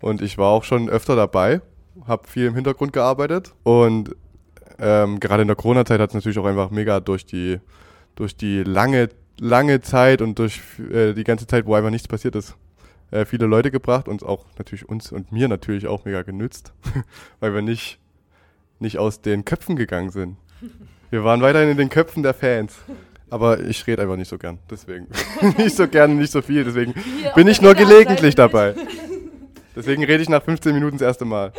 Und 0.00 0.22
ich 0.22 0.38
war 0.38 0.48
auch 0.48 0.64
schon 0.64 0.88
öfter 0.88 1.16
dabei, 1.16 1.60
habe 2.06 2.28
viel 2.28 2.46
im 2.46 2.54
Hintergrund 2.54 2.92
gearbeitet 2.92 3.54
und 3.62 4.14
ähm, 4.78 5.20
gerade 5.20 5.42
in 5.42 5.48
der 5.48 5.56
Corona-Zeit 5.56 6.00
hat 6.00 6.10
es 6.10 6.14
natürlich 6.14 6.38
auch 6.38 6.44
einfach 6.44 6.70
mega 6.70 7.00
durch 7.00 7.24
die, 7.24 7.60
durch 8.14 8.36
die 8.36 8.62
lange, 8.62 9.08
lange 9.40 9.80
Zeit 9.80 10.20
und 10.20 10.38
durch 10.38 10.60
äh, 10.92 11.14
die 11.14 11.24
ganze 11.24 11.46
Zeit, 11.46 11.66
wo 11.66 11.74
einfach 11.74 11.90
nichts 11.90 12.08
passiert 12.08 12.36
ist, 12.36 12.56
äh, 13.10 13.24
viele 13.24 13.46
Leute 13.46 13.70
gebracht 13.70 14.08
und 14.08 14.22
auch 14.22 14.44
natürlich 14.58 14.88
uns 14.88 15.12
und 15.12 15.32
mir 15.32 15.48
natürlich 15.48 15.86
auch 15.86 16.04
mega 16.04 16.22
genützt, 16.22 16.72
weil 17.40 17.54
wir 17.54 17.62
nicht, 17.62 17.98
nicht 18.78 18.98
aus 18.98 19.22
den 19.22 19.44
Köpfen 19.44 19.76
gegangen 19.76 20.10
sind. 20.10 20.36
Wir 21.10 21.24
waren 21.24 21.40
weiterhin 21.40 21.70
in 21.70 21.76
den 21.76 21.88
Köpfen 21.88 22.22
der 22.22 22.34
Fans. 22.34 22.76
Aber 23.28 23.60
ich 23.60 23.84
rede 23.86 24.02
einfach 24.02 24.16
nicht 24.16 24.28
so 24.28 24.38
gern, 24.38 24.58
deswegen. 24.70 25.08
nicht 25.58 25.74
so 25.74 25.88
gern, 25.88 26.16
nicht 26.16 26.30
so 26.30 26.42
viel, 26.42 26.62
deswegen 26.62 26.94
bin 27.34 27.48
ich 27.48 27.60
nur 27.60 27.74
gelegentlich 27.74 28.34
dabei. 28.34 28.74
Deswegen 29.76 30.02
rede 30.02 30.22
ich 30.22 30.28
nach 30.28 30.42
15 30.42 30.72
Minuten 30.74 30.98
das 30.98 31.06
erste 31.06 31.24
Mal. 31.24 31.52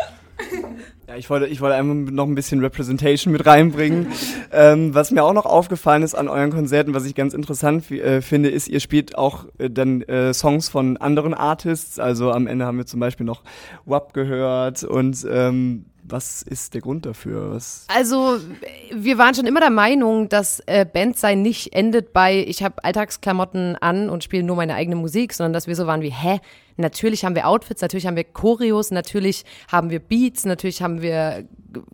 Ja, 1.08 1.16
ich 1.16 1.30
wollte, 1.30 1.48
ich 1.48 1.62
wollte 1.62 1.76
einfach 1.76 2.12
noch 2.12 2.26
ein 2.26 2.36
bisschen 2.36 2.60
Representation 2.60 3.32
mit 3.32 3.46
reinbringen. 3.46 4.08
ähm, 4.52 4.94
was 4.94 5.12
mir 5.12 5.24
auch 5.24 5.34
noch 5.34 5.46
aufgefallen 5.46 6.04
ist 6.04 6.16
an 6.16 6.28
euren 6.28 6.52
Konzerten, 6.52 6.94
was 6.94 7.06
ich 7.06 7.16
ganz 7.16 7.34
interessant 7.34 7.90
äh, 7.92 8.22
finde, 8.22 8.50
ist, 8.50 8.68
ihr 8.68 8.82
spielt 8.82 9.18
auch 9.18 9.46
äh, 9.58 9.70
dann 9.70 10.02
äh, 10.02 10.34
Songs 10.34 10.68
von 10.68 10.98
anderen 10.98 11.34
Artists. 11.34 11.98
Also 11.98 12.32
am 12.32 12.46
Ende 12.46 12.66
haben 12.66 12.78
wir 12.78 12.86
zum 12.86 13.00
Beispiel 13.00 13.26
noch 13.26 13.44
WAP 13.86 14.14
gehört 14.14 14.84
und 14.84 15.26
ähm, 15.30 15.86
Was 16.10 16.42
ist 16.42 16.74
der 16.74 16.82
Grund 16.82 17.06
dafür? 17.06 17.52
Was 17.52 17.86
Also, 17.94 18.40
wir 18.94 19.18
waren 19.18 19.36
schon 19.36 19.46
immer 19.46 19.60
der 19.60 19.70
Meinung, 19.70 20.30
dass 20.30 20.62
äh, 20.66 20.86
Band 20.86 21.18
sein 21.18 21.42
nicht 21.42 21.74
endet 21.74 22.14
bei, 22.14 22.46
ich 22.48 22.64
habe 22.64 22.84
Alltagsklamotten 22.84 23.76
an 23.76 24.10
und 24.10 24.24
spiele 24.24 24.44
nur 24.44 24.56
meine 24.56 24.76
eigene 24.76 24.96
Musik, 24.96 25.34
sondern 25.34 25.54
dass 25.54 25.68
wir 25.68 25.76
so 25.76 25.86
waren 25.86 26.02
wie, 26.02 26.12
hä? 26.12 26.40
Natürlich 26.78 27.26
haben 27.26 27.36
wir 27.36 27.48
Outfits, 27.48 27.82
natürlich 27.82 28.08
haben 28.08 28.16
wir 28.16 28.24
Choreos, 28.24 28.92
natürlich 28.92 29.44
haben 29.70 29.90
wir 29.90 30.00
Beats, 30.00 30.46
natürlich 30.46 30.82
haben 30.82 31.02
wir 31.02 31.46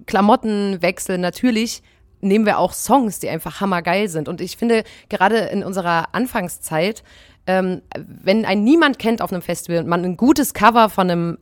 Klamottenwechsel, 0.05 1.17
natürlich 1.17 1.81
nehmen 2.21 2.45
wir 2.45 2.59
auch 2.59 2.73
Songs, 2.73 3.19
die 3.19 3.29
einfach 3.29 3.61
hammergeil 3.61 4.07
sind. 4.09 4.27
Und 4.27 4.41
ich 4.41 4.57
finde, 4.57 4.83
gerade 5.09 5.37
in 5.37 5.63
unserer 5.63 6.13
Anfangszeit, 6.13 7.03
ähm, 7.45 7.81
wenn 7.97 8.45
ein 8.45 8.63
niemand 8.63 8.99
kennt 8.99 9.21
auf 9.21 9.33
einem 9.33 9.41
Festival 9.41 9.79
und 9.79 9.87
man 9.87 10.05
ein 10.05 10.17
gutes 10.17 10.53
Cover 10.53 10.89
von 10.89 11.09
einem 11.09 11.37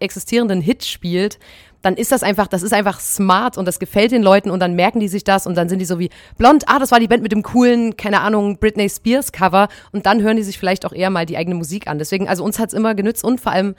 existierenden 0.00 0.60
Hit 0.60 0.84
spielt, 0.84 1.38
dann 1.86 1.94
ist 1.94 2.10
das 2.10 2.24
einfach, 2.24 2.48
das 2.48 2.64
ist 2.64 2.72
einfach 2.72 2.98
smart 2.98 3.56
und 3.56 3.64
das 3.64 3.78
gefällt 3.78 4.10
den 4.10 4.24
Leuten 4.24 4.50
und 4.50 4.58
dann 4.58 4.74
merken 4.74 4.98
die 4.98 5.06
sich 5.06 5.22
das 5.22 5.46
und 5.46 5.54
dann 5.54 5.68
sind 5.68 5.78
die 5.78 5.84
so 5.84 6.00
wie 6.00 6.10
blond, 6.36 6.64
ah, 6.66 6.80
das 6.80 6.90
war 6.90 6.98
die 6.98 7.06
Band 7.06 7.22
mit 7.22 7.30
dem 7.30 7.44
coolen, 7.44 7.96
keine 7.96 8.22
Ahnung, 8.22 8.58
Britney 8.58 8.88
Spears 8.88 9.30
Cover 9.30 9.68
und 9.92 10.04
dann 10.04 10.20
hören 10.20 10.36
die 10.36 10.42
sich 10.42 10.58
vielleicht 10.58 10.84
auch 10.84 10.92
eher 10.92 11.10
mal 11.10 11.26
die 11.26 11.36
eigene 11.36 11.54
Musik 11.54 11.86
an. 11.86 12.00
Deswegen, 12.00 12.28
also 12.28 12.42
uns 12.42 12.58
hat's 12.58 12.74
immer 12.74 12.96
genützt 12.96 13.22
und 13.22 13.40
vor 13.40 13.52
allem 13.52 13.76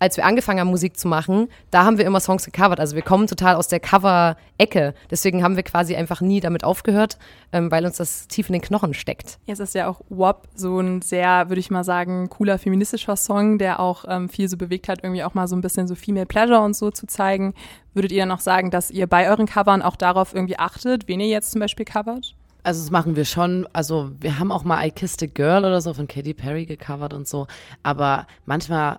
als 0.00 0.16
wir 0.16 0.24
angefangen 0.24 0.58
haben, 0.58 0.70
Musik 0.70 0.98
zu 0.98 1.06
machen, 1.06 1.48
da 1.70 1.84
haben 1.84 1.98
wir 1.98 2.06
immer 2.06 2.20
Songs 2.20 2.44
gecovert. 2.44 2.80
Also 2.80 2.96
wir 2.96 3.02
kommen 3.02 3.26
total 3.26 3.54
aus 3.54 3.68
der 3.68 3.80
Cover-Ecke. 3.80 4.94
Deswegen 5.10 5.44
haben 5.44 5.56
wir 5.56 5.62
quasi 5.62 5.94
einfach 5.94 6.22
nie 6.22 6.40
damit 6.40 6.64
aufgehört, 6.64 7.18
ähm, 7.52 7.70
weil 7.70 7.84
uns 7.84 7.98
das 7.98 8.26
tief 8.26 8.48
in 8.48 8.54
den 8.54 8.62
Knochen 8.62 8.94
steckt. 8.94 9.38
Jetzt 9.44 9.60
ist 9.60 9.74
ja 9.74 9.88
auch 9.88 10.00
WAP 10.08 10.48
so 10.54 10.80
ein 10.80 11.02
sehr, 11.02 11.50
würde 11.50 11.60
ich 11.60 11.70
mal 11.70 11.84
sagen, 11.84 12.30
cooler 12.30 12.58
feministischer 12.58 13.14
Song, 13.14 13.58
der 13.58 13.78
auch 13.78 14.06
ähm, 14.08 14.30
viel 14.30 14.48
so 14.48 14.56
bewegt 14.56 14.88
hat, 14.88 15.04
irgendwie 15.04 15.22
auch 15.22 15.34
mal 15.34 15.46
so 15.46 15.54
ein 15.54 15.60
bisschen 15.60 15.86
so 15.86 15.94
Female 15.94 16.26
Pleasure 16.26 16.60
und 16.60 16.74
so 16.74 16.90
zu 16.90 17.06
zeigen. 17.06 17.52
Würdet 17.92 18.10
ihr 18.10 18.22
dann 18.22 18.30
auch 18.30 18.40
sagen, 18.40 18.70
dass 18.70 18.90
ihr 18.90 19.06
bei 19.06 19.28
euren 19.28 19.46
Covern 19.46 19.82
auch 19.82 19.96
darauf 19.96 20.34
irgendwie 20.34 20.58
achtet, 20.58 21.08
wen 21.08 21.20
ihr 21.20 21.28
jetzt 21.28 21.52
zum 21.52 21.60
Beispiel 21.60 21.84
covert? 21.84 22.34
Also 22.62 22.82
das 22.82 22.90
machen 22.90 23.16
wir 23.16 23.24
schon. 23.26 23.68
Also 23.72 24.10
wir 24.18 24.38
haben 24.38 24.50
auch 24.50 24.64
mal 24.64 24.86
I 24.86 24.90
Kissed 24.90 25.22
a 25.22 25.26
Girl 25.26 25.64
oder 25.64 25.80
so 25.80 25.92
von 25.92 26.08
Katy 26.08 26.34
Perry 26.34 26.66
gecovert 26.66 27.12
und 27.12 27.28
so. 27.28 27.46
Aber 27.82 28.26
manchmal 28.46 28.98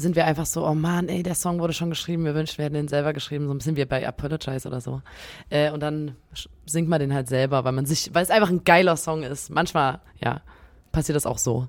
sind 0.00 0.16
wir 0.16 0.24
einfach 0.24 0.46
so, 0.46 0.66
oh 0.66 0.74
Mann, 0.74 1.08
ey, 1.08 1.22
der 1.22 1.34
Song 1.34 1.58
wurde 1.60 1.72
schon 1.72 1.90
geschrieben, 1.90 2.24
wir 2.24 2.34
wünschen, 2.34 2.58
wir 2.58 2.64
hätten 2.64 2.74
den 2.74 2.88
selber 2.88 3.12
geschrieben, 3.12 3.46
so 3.46 3.54
ein 3.54 3.58
bisschen 3.58 3.76
wie 3.76 3.84
bei 3.84 4.06
Apologize 4.06 4.66
oder 4.66 4.80
so. 4.80 5.02
Äh, 5.50 5.70
und 5.70 5.80
dann 5.80 6.16
singt 6.66 6.88
man 6.88 7.00
den 7.00 7.12
halt 7.12 7.28
selber, 7.28 7.64
weil 7.64 7.72
man 7.72 7.86
sich, 7.86 8.10
weil 8.14 8.22
es 8.22 8.30
einfach 8.30 8.50
ein 8.50 8.64
geiler 8.64 8.96
Song 8.96 9.22
ist. 9.22 9.50
Manchmal, 9.50 10.00
ja, 10.22 10.40
passiert 10.92 11.16
das 11.16 11.26
auch 11.26 11.38
so. 11.38 11.68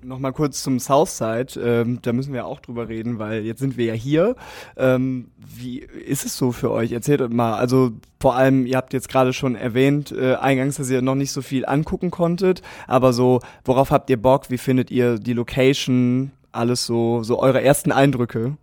Nochmal 0.00 0.32
kurz 0.32 0.62
zum 0.62 0.78
Southside, 0.78 1.60
ähm, 1.60 1.98
da 2.02 2.12
müssen 2.12 2.32
wir 2.32 2.46
auch 2.46 2.60
drüber 2.60 2.88
reden, 2.88 3.18
weil 3.18 3.44
jetzt 3.44 3.58
sind 3.58 3.76
wir 3.76 3.86
ja 3.86 3.94
hier. 3.94 4.36
Ähm, 4.76 5.32
wie 5.36 5.80
ist 5.80 6.24
es 6.24 6.36
so 6.36 6.52
für 6.52 6.70
euch? 6.70 6.92
Erzählt 6.92 7.32
mal, 7.32 7.54
also 7.54 7.90
vor 8.20 8.36
allem, 8.36 8.64
ihr 8.64 8.76
habt 8.76 8.92
jetzt 8.92 9.08
gerade 9.08 9.32
schon 9.32 9.56
erwähnt, 9.56 10.12
äh, 10.12 10.36
eingangs, 10.36 10.76
dass 10.76 10.88
ihr 10.88 11.02
noch 11.02 11.16
nicht 11.16 11.32
so 11.32 11.42
viel 11.42 11.66
angucken 11.66 12.12
konntet, 12.12 12.62
aber 12.86 13.12
so, 13.12 13.40
worauf 13.64 13.90
habt 13.90 14.08
ihr 14.08 14.22
Bock? 14.22 14.50
Wie 14.50 14.58
findet 14.58 14.92
ihr 14.92 15.18
die 15.18 15.32
Location? 15.32 16.30
Alles 16.58 16.84
so, 16.84 17.22
so 17.22 17.38
eure 17.38 17.62
ersten 17.62 17.92
Eindrücke? 17.92 18.56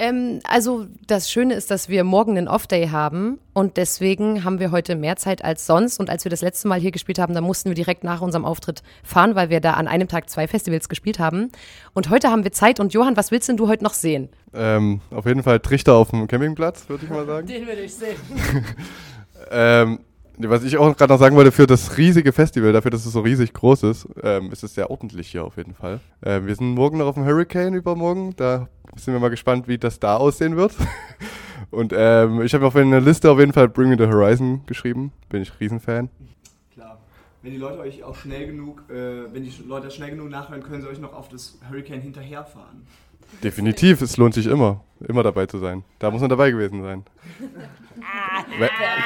Ähm, 0.00 0.38
also 0.44 0.86
das 1.08 1.28
Schöne 1.28 1.54
ist, 1.54 1.72
dass 1.72 1.88
wir 1.88 2.04
morgen 2.04 2.38
einen 2.38 2.46
Off-Day 2.46 2.88
haben 2.88 3.40
und 3.52 3.76
deswegen 3.76 4.44
haben 4.44 4.60
wir 4.60 4.70
heute 4.70 4.94
mehr 4.94 5.16
Zeit 5.16 5.44
als 5.44 5.66
sonst. 5.66 5.98
Und 5.98 6.08
als 6.08 6.24
wir 6.24 6.30
das 6.30 6.40
letzte 6.40 6.68
Mal 6.68 6.78
hier 6.78 6.92
gespielt 6.92 7.18
haben, 7.18 7.34
da 7.34 7.40
mussten 7.40 7.68
wir 7.68 7.74
direkt 7.74 8.04
nach 8.04 8.20
unserem 8.20 8.44
Auftritt 8.44 8.84
fahren, 9.02 9.34
weil 9.34 9.50
wir 9.50 9.60
da 9.60 9.72
an 9.72 9.88
einem 9.88 10.06
Tag 10.06 10.30
zwei 10.30 10.46
Festivals 10.46 10.88
gespielt 10.88 11.18
haben. 11.18 11.50
Und 11.94 12.10
heute 12.10 12.30
haben 12.30 12.44
wir 12.44 12.52
Zeit. 12.52 12.78
Und 12.78 12.94
Johann, 12.94 13.16
was 13.16 13.32
willst 13.32 13.48
denn 13.48 13.56
du 13.56 13.66
heute 13.66 13.82
noch 13.82 13.94
sehen? 13.94 14.28
Ähm, 14.54 15.00
auf 15.10 15.26
jeden 15.26 15.42
Fall 15.42 15.58
Trichter 15.58 15.94
auf 15.94 16.10
dem 16.10 16.28
Campingplatz, 16.28 16.88
würde 16.88 17.04
ich 17.04 17.10
mal 17.10 17.26
sagen. 17.26 17.46
Den 17.48 17.66
will 17.66 17.78
ich 17.80 17.92
sehen. 17.92 18.16
ähm, 19.50 19.98
was 20.40 20.62
ich 20.62 20.76
auch 20.76 20.96
gerade 20.96 21.12
noch 21.12 21.18
sagen 21.18 21.36
wollte, 21.36 21.52
für 21.52 21.66
das 21.66 21.96
riesige 21.96 22.32
Festival, 22.32 22.72
dafür, 22.72 22.90
dass 22.90 23.04
es 23.04 23.12
so 23.12 23.20
riesig 23.20 23.52
groß 23.52 23.82
ist, 23.84 24.08
ähm, 24.22 24.52
ist 24.52 24.62
es 24.62 24.74
sehr 24.74 24.90
ordentlich 24.90 25.28
hier 25.28 25.44
auf 25.44 25.56
jeden 25.56 25.74
Fall. 25.74 26.00
Ähm, 26.22 26.46
wir 26.46 26.54
sind 26.54 26.74
morgen 26.74 26.98
noch 26.98 27.06
auf 27.06 27.14
dem 27.14 27.24
Hurricane 27.24 27.74
übermorgen. 27.74 28.34
Da 28.36 28.68
sind 28.96 29.14
wir 29.14 29.20
mal 29.20 29.30
gespannt, 29.30 29.66
wie 29.68 29.78
das 29.78 29.98
da 29.98 30.16
aussehen 30.16 30.56
wird. 30.56 30.74
Und 31.70 31.92
ähm, 31.94 32.42
ich 32.42 32.54
habe 32.54 32.66
auf 32.66 32.76
eine 32.76 33.00
Liste 33.00 33.30
auf 33.30 33.38
jeden 33.38 33.52
Fall 33.52 33.68
Bring 33.68 33.90
Me 33.90 33.96
the 33.98 34.06
Horizon 34.06 34.64
geschrieben. 34.66 35.12
Bin 35.28 35.42
ich 35.42 35.52
Riesenfan. 35.60 36.08
Klar. 36.72 36.98
Wenn 37.42 37.52
die 37.52 37.58
Leute 37.58 37.80
euch 37.80 38.02
auch 38.04 38.14
schnell 38.14 38.46
genug, 38.46 38.84
äh, 38.88 39.32
wenn 39.32 39.42
die 39.42 39.52
Leute 39.66 39.90
schnell 39.90 40.10
genug 40.10 40.30
nachhören, 40.30 40.62
können 40.62 40.82
sie 40.82 40.88
euch 40.88 41.00
noch 41.00 41.12
auf 41.12 41.28
das 41.28 41.58
Hurricane 41.68 42.00
hinterherfahren. 42.00 42.86
Definitiv, 43.42 44.02
es 44.02 44.16
lohnt 44.16 44.34
sich 44.34 44.46
immer, 44.46 44.82
immer 45.06 45.22
dabei 45.22 45.46
zu 45.46 45.58
sein. 45.58 45.84
Da 45.98 46.10
muss 46.10 46.20
man 46.20 46.30
dabei 46.30 46.50
gewesen 46.50 46.82
sein. 46.82 47.04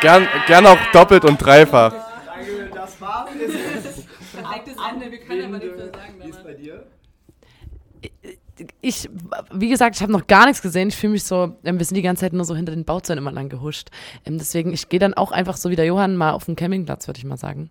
gern, 0.01 0.27
gern 0.47 0.67
auch 0.67 0.79
doppelt 0.93 1.25
und 1.25 1.39
dreifach. 1.39 1.93
Danke, 1.93 2.71
das 2.75 3.01
war's. 3.01 3.31
Perfektes 4.33 4.75
Ende, 4.91 5.11
wir 5.11 5.19
können 5.19 5.45
aber 5.45 5.59
nichts 5.59 5.77
mehr 5.77 5.87
sagen. 5.87 6.15
Wie 6.23 6.31
ist 6.31 6.45
bei 6.45 6.55
dir? 6.55 6.87
Ich, 8.81 9.09
wie 9.53 9.69
gesagt, 9.69 9.97
ich 9.97 10.03
habe 10.03 10.13
noch 10.13 10.27
gar 10.27 10.47
nichts 10.47 10.63
gesehen. 10.63 10.89
Ich 10.89 10.97
fühle 10.97 11.15
mich 11.15 11.25
so, 11.25 11.57
ähm, 11.65 11.79
wir 11.79 11.85
sind 11.85 11.97
die 11.97 12.03
ganze 12.03 12.21
Zeit 12.21 12.33
nur 12.33 12.45
so 12.45 12.55
hinter 12.55 12.73
den 12.73 12.85
Bauzäunen 12.85 13.23
immer 13.23 13.33
lang 13.33 13.49
gehuscht. 13.49 13.89
Ähm, 14.25 14.39
deswegen, 14.39 14.73
ich 14.73 14.89
gehe 14.89 15.01
dann 15.01 15.15
auch 15.15 15.33
einfach 15.33 15.57
so 15.57 15.71
wie 15.71 15.77
der 15.77 15.87
Johann 15.87 16.17
mal 16.17 16.33
auf 16.33 16.45
den 16.45 16.57
Campingplatz, 16.57 17.07
würde 17.07 17.19
ich 17.19 17.25
mal 17.25 17.37
sagen. 17.37 17.71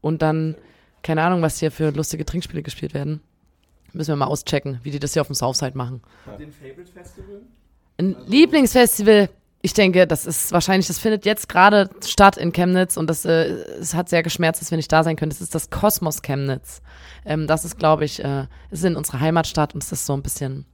Und 0.00 0.22
dann, 0.22 0.56
keine 1.02 1.22
Ahnung, 1.22 1.42
was 1.42 1.58
hier 1.58 1.70
für 1.70 1.90
lustige 1.90 2.24
Trinkspiele 2.24 2.62
gespielt 2.62 2.94
werden. 2.94 3.20
Müssen 3.96 4.10
wir 4.10 4.16
mal 4.16 4.26
auschecken, 4.26 4.78
wie 4.82 4.90
die 4.90 4.98
das 4.98 5.14
hier 5.14 5.22
auf 5.22 5.28
dem 5.28 5.34
Southside 5.34 5.76
machen. 5.76 6.02
Habt 6.26 6.40
ihr 6.40 6.46
ein 6.46 6.52
Favorite 6.52 6.92
Festival? 6.92 7.42
Ein 7.98 8.14
also 8.14 8.30
Lieblingsfestival. 8.30 9.30
Ich 9.62 9.72
denke, 9.72 10.06
das 10.06 10.26
ist 10.26 10.52
wahrscheinlich, 10.52 10.86
das 10.86 10.98
findet 10.98 11.24
jetzt 11.24 11.48
gerade 11.48 11.88
statt 12.04 12.36
in 12.36 12.52
Chemnitz 12.52 12.96
und 12.96 13.08
das 13.08 13.24
äh, 13.24 13.46
es 13.80 13.94
hat 13.94 14.08
sehr 14.08 14.22
geschmerzt, 14.22 14.60
dass 14.60 14.70
wir 14.70 14.76
nicht 14.76 14.92
da 14.92 15.02
sein 15.02 15.16
können. 15.16 15.30
Das 15.30 15.40
ist 15.40 15.54
das 15.54 15.70
Kosmos 15.70 16.20
Chemnitz. 16.22 16.82
Ähm, 17.24 17.46
das 17.46 17.64
ist, 17.64 17.78
glaube 17.78 18.04
ich, 18.04 18.22
äh, 18.22 18.46
ist 18.70 18.84
in 18.84 18.96
unserer 18.96 19.20
Heimatstadt 19.20 19.74
und 19.74 19.82
es 19.82 19.90
ist 19.90 20.06
so 20.06 20.12
ein 20.12 20.22
bisschen 20.22 20.66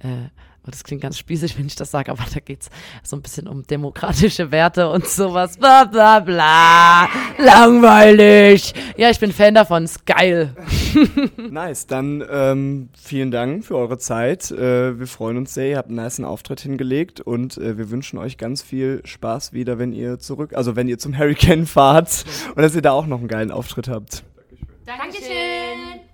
äh, 0.00 0.28
das 0.72 0.84
klingt 0.84 1.02
ganz 1.02 1.18
spießig, 1.18 1.58
wenn 1.58 1.66
ich 1.66 1.76
das 1.76 1.90
sage, 1.90 2.10
aber 2.10 2.24
da 2.32 2.40
geht 2.40 2.62
es 2.62 2.70
so 3.02 3.16
ein 3.16 3.22
bisschen 3.22 3.48
um 3.48 3.66
demokratische 3.66 4.50
Werte 4.50 4.88
und 4.90 5.06
sowas. 5.06 5.56
Bla 5.56 5.84
bla 5.84 6.20
bla. 6.20 7.08
Langweilig. 7.38 8.74
Ja, 8.96 9.10
ich 9.10 9.20
bin 9.20 9.32
Fan 9.32 9.54
davon, 9.54 9.84
ist 9.84 10.06
geil. 10.06 10.54
nice, 11.50 11.86
dann 11.86 12.24
ähm, 12.30 12.88
vielen 13.00 13.30
Dank 13.30 13.64
für 13.64 13.76
eure 13.76 13.98
Zeit. 13.98 14.50
Äh, 14.50 14.98
wir 14.98 15.06
freuen 15.06 15.36
uns 15.36 15.54
sehr, 15.54 15.68
ihr 15.68 15.76
habt 15.76 15.88
einen 15.88 15.96
nice 15.96 16.20
Auftritt 16.20 16.60
hingelegt 16.60 17.20
und 17.20 17.58
äh, 17.58 17.76
wir 17.76 17.90
wünschen 17.90 18.18
euch 18.18 18.38
ganz 18.38 18.62
viel 18.62 19.02
Spaß 19.04 19.52
wieder, 19.52 19.78
wenn 19.78 19.92
ihr 19.92 20.18
zurück, 20.18 20.54
also 20.54 20.76
wenn 20.76 20.88
ihr 20.88 20.98
zum 20.98 21.16
Hurricane 21.16 21.66
fahrt 21.66 22.24
und 22.54 22.62
dass 22.62 22.74
ihr 22.74 22.82
da 22.82 22.92
auch 22.92 23.06
noch 23.06 23.18
einen 23.18 23.28
geilen 23.28 23.50
Auftritt 23.50 23.88
habt. 23.88 24.24
Dankeschön. 24.86 25.22
Dankeschön. 25.22 26.05